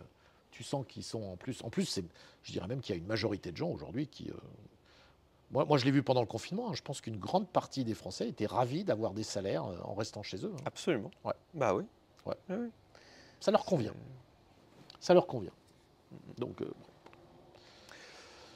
[0.51, 1.62] tu sens qu'ils sont en plus.
[1.64, 2.01] En plus,
[2.43, 4.30] je dirais même qu'il y a une majorité de gens aujourd'hui qui.
[4.30, 4.34] euh,
[5.51, 6.68] moi, moi, je l'ai vu pendant le confinement.
[6.70, 9.94] hein, je pense qu'une grande partie des Français étaient ravis d'avoir des salaires euh, en
[9.94, 10.53] restant chez eux.
[10.55, 10.62] hein.
[10.66, 11.11] Absolument.
[11.24, 11.32] Ouais.
[11.55, 11.84] Bah oui.
[12.26, 12.36] Ouais.
[12.51, 12.68] Oui.
[13.40, 13.94] Ça leur convient.
[15.01, 15.53] Ça leur convient.
[16.38, 16.70] Donc, euh,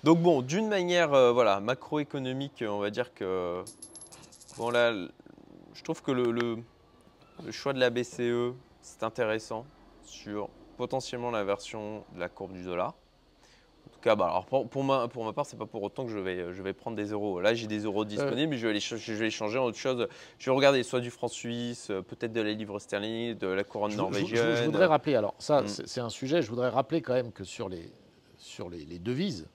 [0.04, 3.62] Donc bon, d'une manière euh, voilà, macroéconomique, on va dire que
[4.58, 4.92] bon là,
[5.74, 6.58] je trouve que le, le-
[7.44, 9.64] le choix de la BCE, c'est intéressant
[10.04, 12.94] sur potentiellement l'inversion de la courbe du dollar.
[14.04, 16.52] Bah, alors pour, pour ma, pour ma part, c'est pas pour autant que je vais,
[16.52, 17.40] je vais prendre des euros.
[17.40, 19.64] Là, j'ai des euros disponibles, mais je vais, les, ch- je vais les changer en
[19.64, 20.06] autre chose.
[20.38, 23.64] Je vais regarder soit du franc suisse, euh, peut-être de la livre sterling, de la
[23.64, 24.56] couronne je, je- je- norvégienne.
[24.56, 25.68] je voudrais rappeler, alors ça, Mm.
[25.68, 27.90] c'est un sujet, je voudrais rappeler quand même que sur les,
[28.38, 29.46] sur les, les devises,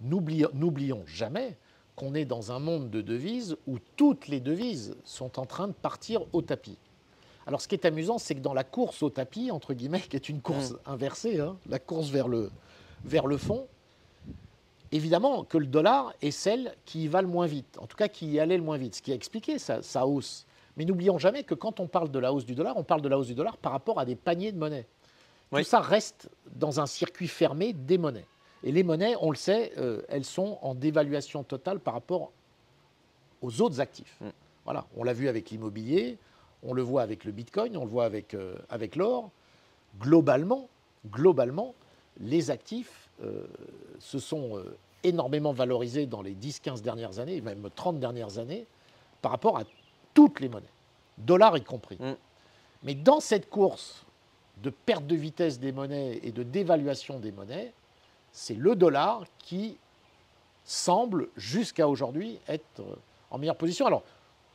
[0.00, 1.56] n'oublions jamais
[1.96, 5.72] qu'on est dans un monde de devises où toutes les devises sont en train de
[5.72, 6.78] partir au tapis.
[7.46, 10.16] Alors ce qui est amusant, c'est que dans la course au tapis, entre guillemets, qui
[10.16, 12.50] est une course inversée, hein, la course vers le,
[13.04, 13.66] vers le fond,
[14.92, 18.08] évidemment que le dollar est celle qui y va le moins vite, en tout cas
[18.08, 20.46] qui y allait le moins vite, ce qui a expliqué sa, sa hausse.
[20.76, 23.08] Mais n'oublions jamais que quand on parle de la hausse du dollar, on parle de
[23.08, 24.86] la hausse du dollar par rapport à des paniers de monnaie.
[25.50, 25.62] Oui.
[25.62, 28.26] Tout ça reste dans un circuit fermé des monnaies.
[28.64, 32.30] Et les monnaies, on le sait, euh, elles sont en dévaluation totale par rapport
[33.42, 34.16] aux autres actifs.
[34.20, 34.28] Mm.
[34.64, 36.16] Voilà, on l'a vu avec l'immobilier,
[36.62, 39.30] on le voit avec le bitcoin, on le voit avec, euh, avec l'or.
[40.00, 40.68] Globalement,
[41.10, 41.74] globalement,
[42.20, 43.10] les actifs
[43.98, 48.66] se sont euh, énormément valorisés dans les 10-15 dernières années, même 30 dernières années,
[49.20, 49.62] par rapport à
[50.14, 50.66] toutes les monnaies,
[51.18, 51.96] dollars y compris.
[52.00, 52.14] Mm.
[52.84, 54.04] Mais dans cette course
[54.62, 57.72] de perte de vitesse des monnaies et de dévaluation des monnaies,
[58.32, 59.76] c'est le dollar qui
[60.64, 62.94] semble jusqu'à aujourd'hui être euh,
[63.30, 63.86] en meilleure position.
[63.86, 64.02] Alors,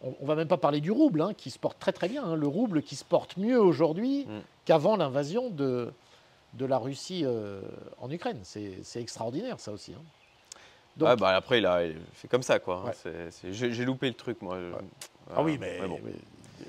[0.01, 2.23] on ne va même pas parler du rouble, hein, qui se porte très très bien.
[2.23, 2.35] hein.
[2.35, 4.39] Le rouble qui se porte mieux aujourd'hui Mm.
[4.65, 5.91] qu'avant l'invasion de,
[6.57, 7.61] de la Russie euh,
[7.99, 8.39] en Ukraine.
[8.43, 9.93] C'est c'est extraordinaire, ça aussi.
[9.93, 10.01] hein.
[10.97, 11.81] Donc- Ouais, bah, après, il a
[12.13, 12.81] fait comme ça, quoi.
[12.83, 12.87] hein.
[12.87, 12.93] Ouais.
[13.31, 14.57] C'est- c'est- J'ai loupé le truc, moi.
[15.35, 16.13] Ah oui, mais, bon, mais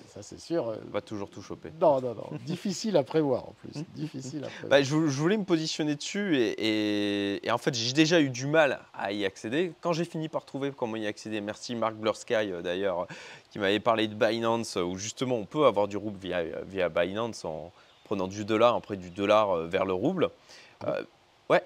[0.09, 0.69] ça c'est sûr.
[0.69, 1.71] euh, va toujours tout choper.
[1.81, 2.29] Non, non, non.
[2.45, 3.83] Difficile à prévoir en plus.
[3.95, 4.69] Difficile à prévoir.
[4.69, 8.21] Bah, je, vou- je voulais me positionner dessus et, et- et en fait j'ai déjà
[8.21, 9.73] eu du mal à y accéder.
[9.81, 13.07] Quand j'ai fini par trouver comment y accéder, merci Marc Blursky euh, d'ailleurs
[13.51, 17.45] qui m'avait parlé de Binance où justement on peut avoir du rouble via, via Binance
[17.47, 17.73] en
[18.09, 20.31] prenant du dollar, après du dollar euh, vers le rouble.
[20.87, 21.03] Euh,
[21.51, 21.63] ouais,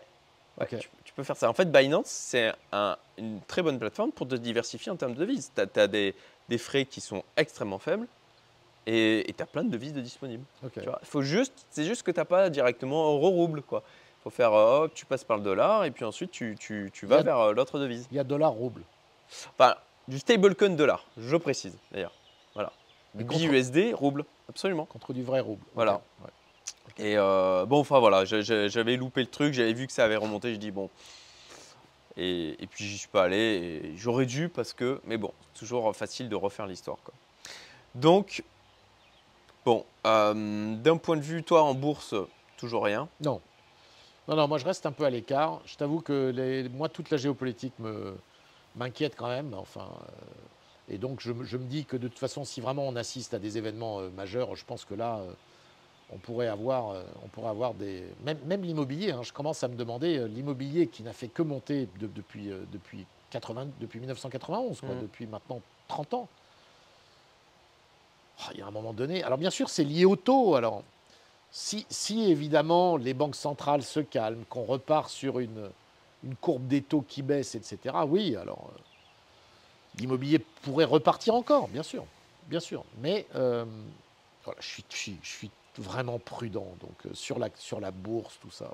[0.81, 1.49] tu, tu peux faire ça.
[1.49, 5.21] En fait Binance c'est un- une très bonne plateforme pour te diversifier en termes de
[5.21, 5.53] devises.
[5.55, 6.15] Tu as, des,
[6.49, 8.07] des frais qui sont extrêmement faibles
[8.87, 10.45] et tu as plein de devises de disponibles.
[10.65, 10.73] Ok.
[10.75, 13.63] Tu vois, il faut juste, c'est juste que tu n'as pas directement euro-rouble.
[13.63, 13.83] quoi.
[14.21, 16.91] Il faut faire, euh, hop, tu passes par le dollar et puis ensuite tu, tu-
[16.93, 18.09] tu vas a- vers l'autre devise.
[18.11, 18.83] Il y a dollar rouble.
[19.57, 19.77] Enfin,
[20.09, 22.13] du stablecoin dollar, je précise d'ailleurs.
[22.55, 22.71] Voilà.
[22.71, 24.87] Mais Du contre- BUSD, rouble, absolument.
[24.87, 25.65] contre du vrai rouble.
[25.75, 26.01] Voilà.
[26.99, 30.53] Et euh, bon, enfin voilà, j'avais loupé le truc, j'avais vu que ça avait remonté,
[30.53, 30.91] je dis bon.
[32.17, 35.95] Et, et puis j'y suis pas allé, j'aurais dû parce que, mais bon, c'est toujours
[35.97, 36.99] facile de refaire l'histoire.
[37.95, 38.43] Donc,
[39.65, 42.15] bon, euh, d'un point de vue, toi en bourse,
[42.59, 43.09] toujours rien?
[43.21, 43.41] Non.
[44.29, 45.61] Non, non, moi je reste un peu à l'écart.
[45.67, 48.17] Je t'avoue que les- moi, toute la géopolitique me,
[48.77, 49.53] m'inquiète quand même.
[49.55, 50.13] Enfin, euh,
[50.93, 53.35] et donc je, me- je me dis que de toute façon, si vraiment on assiste
[53.35, 55.33] à des événements euh, majeurs, je pense que là, euh,
[56.15, 58.05] on pourrait avoir, euh, on pourrait avoir des.
[58.25, 61.89] Même, même l'immobilier, hein, je commence à me demander, l'immobilier qui n'a fait que monter
[61.99, 65.01] de- depuis, depuis, 80, depuis 1991, quoi, Mhm.
[65.03, 66.29] depuis maintenant 30 ans.
[68.45, 69.23] Ah, Il y a un moment donné.
[69.23, 70.55] Alors bien sûr, c'est lié au taux.
[70.57, 70.83] Alors,
[71.51, 75.71] si, si, évidemment les banques centrales se calment, qu'on repart sur une,
[76.25, 78.71] une courbe des taux qui baisse, etc., oui, alors
[79.99, 82.05] l'immobilier pourrait repartir encore, bien sûr.
[82.49, 82.85] bien sûr.
[83.01, 83.65] Mais euh,
[84.45, 88.51] voilà, je, suis, je, suis, vraiment prudent donc, euh, sur, la, sur la bourse, tout
[88.51, 88.71] ça.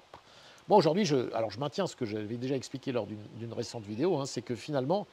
[0.67, 4.19] Bon, aujourd'hui, je, alors je maintiens ce que j'avais déjà expliqué lors d'une récente vidéo,
[4.19, 5.07] hein, c'est que finalement,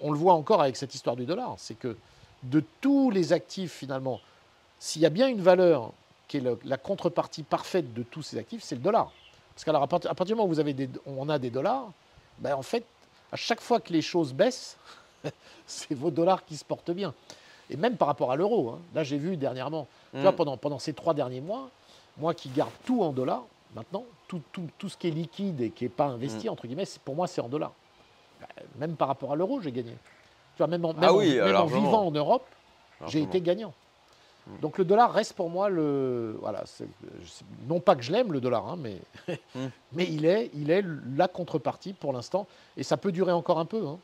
[0.00, 1.96] on le voit encore avec cette histoire du dollar, c'est que
[2.44, 4.20] de tous les actifs, finalement,
[4.78, 5.92] s'il y a bien une valeur
[6.28, 9.12] qui est la contrepartie parfaite de tous ces actifs, c'est le dollar.
[9.54, 11.90] Parce qu'à partir du moment où vous avez des, on a des dollars,
[12.38, 12.84] ben, en fait,
[13.32, 14.76] à chaque fois que les choses baissent,
[15.66, 17.14] c'est vos dollars qui se portent bien.
[17.70, 18.70] Et même par rapport à l'euro.
[18.70, 18.78] hein.
[18.94, 20.36] Là, j'ai vu dernièrement, tu vois, Mm.
[20.36, 21.70] pendant, pendant ces trois derniers mois,
[22.18, 23.44] moi qui garde tout en dollars,
[23.74, 26.84] maintenant, tout, tout- tout ce qui est liquide et qui n'est pas investi, entre guillemets,
[27.04, 27.72] pour moi, c'est en dollars.
[28.40, 28.46] Ben,
[28.78, 29.92] Même par rapport à l'euro, j'ai gagné.
[29.92, 31.80] Tu vois, même en, même Ah en- oui, même en largement.
[31.80, 32.46] vivant en Europe,
[33.08, 33.72] j'ai été gagnant.
[34.46, 34.58] Mm.
[34.60, 36.36] Donc le dollar reste pour moi le.
[36.40, 36.64] Voilà,
[37.66, 38.98] non pas que je l'aime le dollar, hein, mais,
[39.54, 39.60] Mm.
[39.92, 40.84] mais il, est, il est
[41.16, 42.46] la contrepartie pour l'instant.
[42.76, 43.86] Et ça peut durer encore un peu.
[43.86, 43.98] hein,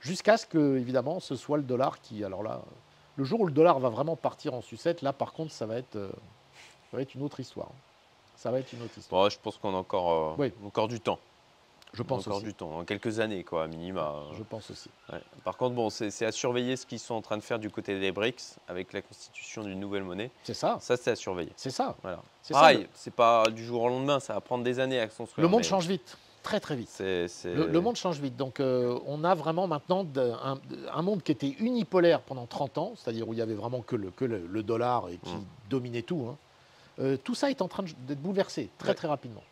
[0.00, 2.24] Jusqu'à ce que, évidemment, ce soit le dollar qui.
[2.24, 2.62] Alors là,
[3.16, 5.76] le jour où le dollar va vraiment partir en sucette, là par contre, ça va
[5.76, 6.10] être, euh,
[6.90, 7.68] ça va être une autre histoire.
[8.36, 9.24] Ça va être une autre histoire.
[9.24, 10.52] Bon, je pense qu'on a encore, euh, Oui.
[10.64, 11.18] encore du temps.
[11.92, 12.46] Je pense encore aussi.
[12.46, 14.14] du temps, dans quelques années, quoi, à minima.
[14.38, 14.88] Je pense aussi.
[15.12, 15.20] Ouais.
[15.42, 17.98] Par contre, bon, c'est à surveiller ce qu'ils sont en train de faire du côté
[17.98, 20.30] des BRICS avec la constitution d'une nouvelle monnaie.
[20.44, 20.78] C'est ça.
[20.80, 21.52] Ça, c'est à surveiller.
[21.56, 21.96] C'est ça.
[22.02, 22.22] Voilà.
[22.42, 25.08] C'est ça, Pareil, c'est pas du jour au lendemain, ça va prendre des années à
[25.08, 25.42] construire.
[25.42, 26.94] Le monde mais change vite, très très vite.
[27.00, 28.36] Le, le monde change vite.
[28.36, 30.58] Donc, euh, on a vraiment maintenant un,
[30.92, 33.96] un monde qui était unipolaire pendant 30 ans, c'est-à-dire où il y avait vraiment que
[33.96, 35.44] le, que le, le dollar et qui Mm.
[35.70, 36.26] dominait tout.
[36.30, 36.36] hein.
[36.98, 38.94] Euh, tout ça est en train d'être bouleversé très Ouais.
[38.94, 39.42] très rapidement.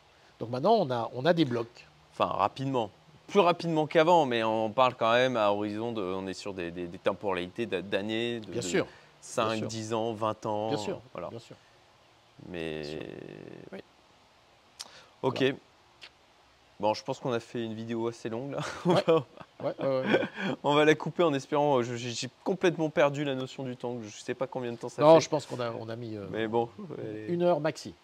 [0.41, 1.86] Donc maintenant, on a, on a des blocs.
[2.12, 2.91] Enfin, rapidement.
[3.26, 6.01] Plus rapidement qu'avant, mais on parle quand même à horizon de.
[6.03, 8.86] On est sur des, des- des temporalités d'a- d'années, de, Bien de sûr,
[9.20, 9.68] 5, sûr.
[9.68, 10.68] 10 ans, 20 ans.
[10.68, 11.28] bien sûr, Voilà.
[11.28, 11.57] bien sûr.
[12.49, 12.84] Mais.
[12.84, 13.01] sûr.
[13.72, 13.78] Oui.
[15.22, 15.55] Ok.
[16.81, 18.59] Bon, je pense qu'on a fait une vidéo assez longue là.
[18.87, 19.03] On Ouais.
[19.07, 19.24] va-
[19.64, 20.20] Ouais, ouais.
[20.62, 21.83] On va la couper en espérant.
[21.83, 23.97] je- J'ai complètement perdu la notion du temps.
[24.01, 25.22] Je ne sais pas combien de temps ça non, fait.
[25.22, 26.68] je pense qu'on a, on a mis euh, Mais bon.
[27.29, 27.95] une heure maxi.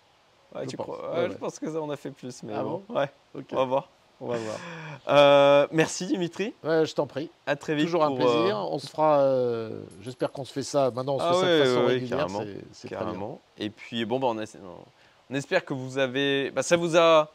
[0.55, 0.87] Ouais, je tu pense.
[0.87, 1.29] crois.
[1.29, 2.43] Je pense que ça, on a fait plus.
[2.43, 2.83] Mais Ah bon.
[2.89, 3.89] Ouais, Ok, on va voir.
[4.21, 4.57] on va voir.
[5.07, 6.55] Euh, merci Dimitri.
[6.65, 7.29] Ouais, je t'en prie.
[7.47, 7.85] À très vite.
[7.85, 8.57] Toujours un plaisir.
[8.59, 9.19] euh, On se fera.
[9.19, 10.91] euh, J'espère qu'on se fait ça.
[10.93, 12.19] Maintenant, on se Ah fait ça de façon ouais, régulière.
[12.91, 13.39] carrément.
[13.57, 13.65] c'est-.
[13.65, 14.47] Et puis, bon, bah, on, a-
[15.31, 16.51] on espère que vous avez.
[16.53, 17.31] bah, ça vous a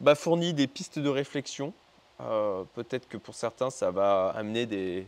[0.00, 1.72] bah, fourni des pistes de réflexion.
[2.20, 5.06] Euh, Peut-être que pour certains, ça va amener des,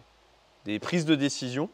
[0.65, 1.69] des prises de décision.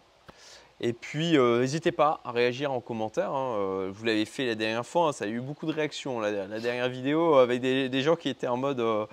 [0.81, 3.31] Et puis, euh, n'hésitez pas à réagir en commentaire.
[3.31, 3.57] hein.
[3.59, 6.19] Euh, vous l'avez fait la dernière fois, hein, ça a eu beaucoup de réactions.
[6.19, 9.07] La, la dernière vidéo avec des, des gens qui étaient en mode euh,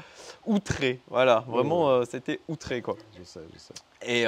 [0.48, 1.00] outré.
[1.08, 2.82] Voilà, vraiment, euh, c'était outré.
[2.82, 2.98] Quoi.
[3.18, 3.74] Je sais, je sais.
[4.04, 4.26] Et,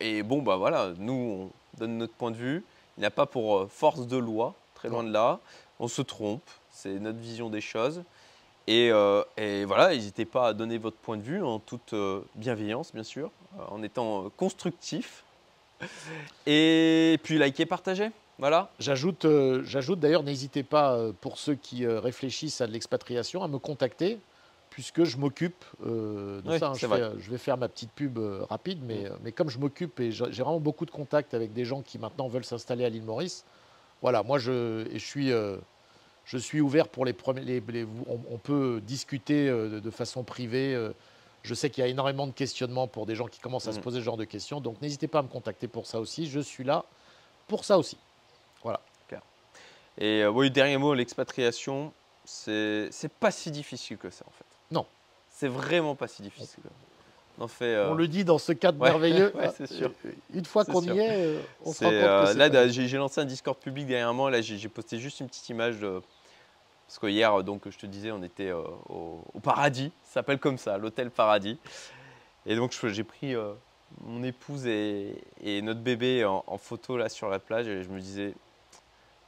[0.00, 2.64] et bon, bah voilà, nous, on donne notre point de vue.
[2.96, 5.40] Il n'y a pas pour force de loi, très loin de là.
[5.78, 8.02] On se trompe, c'est notre vision des choses.
[8.66, 12.22] Et, euh, et voilà, n'hésitez pas à donner votre point de vue en toute euh,
[12.34, 15.22] bienveillance, bien sûr, euh, en étant euh, constructif.
[16.46, 18.10] Et puis, likez, partagez.
[18.38, 18.70] Voilà.
[18.78, 19.26] J'ajoute,
[19.64, 24.18] j'ajoute d'ailleurs, n'hésitez pas, pour ceux qui réfléchissent à de l'expatriation, à me contacter,
[24.70, 26.68] puisque je m'occupe de Oui, ça.
[26.68, 26.74] hein.
[26.74, 26.98] Je, vrai.
[27.00, 28.18] fais- je vais faire ma petite pub
[28.50, 29.18] rapide, mais, Mm.
[29.22, 32.26] mais comme je m'occupe et j'ai vraiment beaucoup de contacts avec des gens qui maintenant
[32.26, 33.44] veulent s'installer à l'île Maurice,
[34.02, 35.30] voilà, moi je, et je, suis,
[36.24, 37.42] je suis ouvert pour les premiers.
[37.42, 40.74] les- les- on, on peut discuter euh, de, de façon privée.
[40.74, 40.92] euh,
[41.42, 43.78] je sais qu'il y a énormément de questionnements pour des gens qui commencent à se
[43.78, 43.82] Mm.
[43.82, 46.26] poser ce genre de questions, donc n'hésitez pas à me contacter pour ça aussi.
[46.26, 46.84] Je suis là
[47.48, 47.98] pour ça aussi.
[49.96, 51.92] Et euh, oui, dernier mot, l'expatriation,
[52.24, 54.44] c'est pas si difficile que ça, en fait.
[54.72, 54.86] Non.
[55.30, 56.64] C'est vraiment pas si difficile.
[57.38, 57.74] On en fait.
[57.74, 59.32] euh, On le dit dans ce cadre ouais, merveilleux.
[59.36, 59.92] ouais, c'est sûr.
[60.32, 63.56] Une fois qu'on y est, on se rend compte que là, j'ai lancé un Discord
[63.58, 64.28] public dernièrement.
[64.28, 66.00] Là, j'ai j'ai posté juste une petite image de.
[66.94, 69.90] Parce que hier, euh, donc, je te disais, on était euh, au, au paradis.
[70.04, 71.58] Ça s'appelle comme ça, l'hôtel paradis.
[72.46, 73.52] Et donc, j'ai pris euh,
[74.02, 77.66] mon épouse et, et notre bébé en, en photo là sur la plage.
[77.66, 78.32] Et je me disais,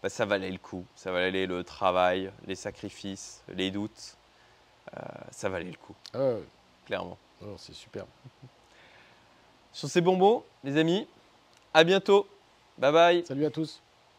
[0.00, 0.84] bah, ça valait le coup.
[0.94, 4.16] Ça valait le travail, les sacrifices, les doutes.
[4.96, 5.00] Euh,
[5.32, 6.34] ça valait le coup, Ah
[6.86, 7.18] clairement.
[7.56, 8.04] c'est super.
[9.72, 11.08] Sur ces bons mots, les amis,
[11.74, 12.28] à bientôt.
[12.78, 13.26] Bye bye.
[13.26, 13.82] Salut à tous.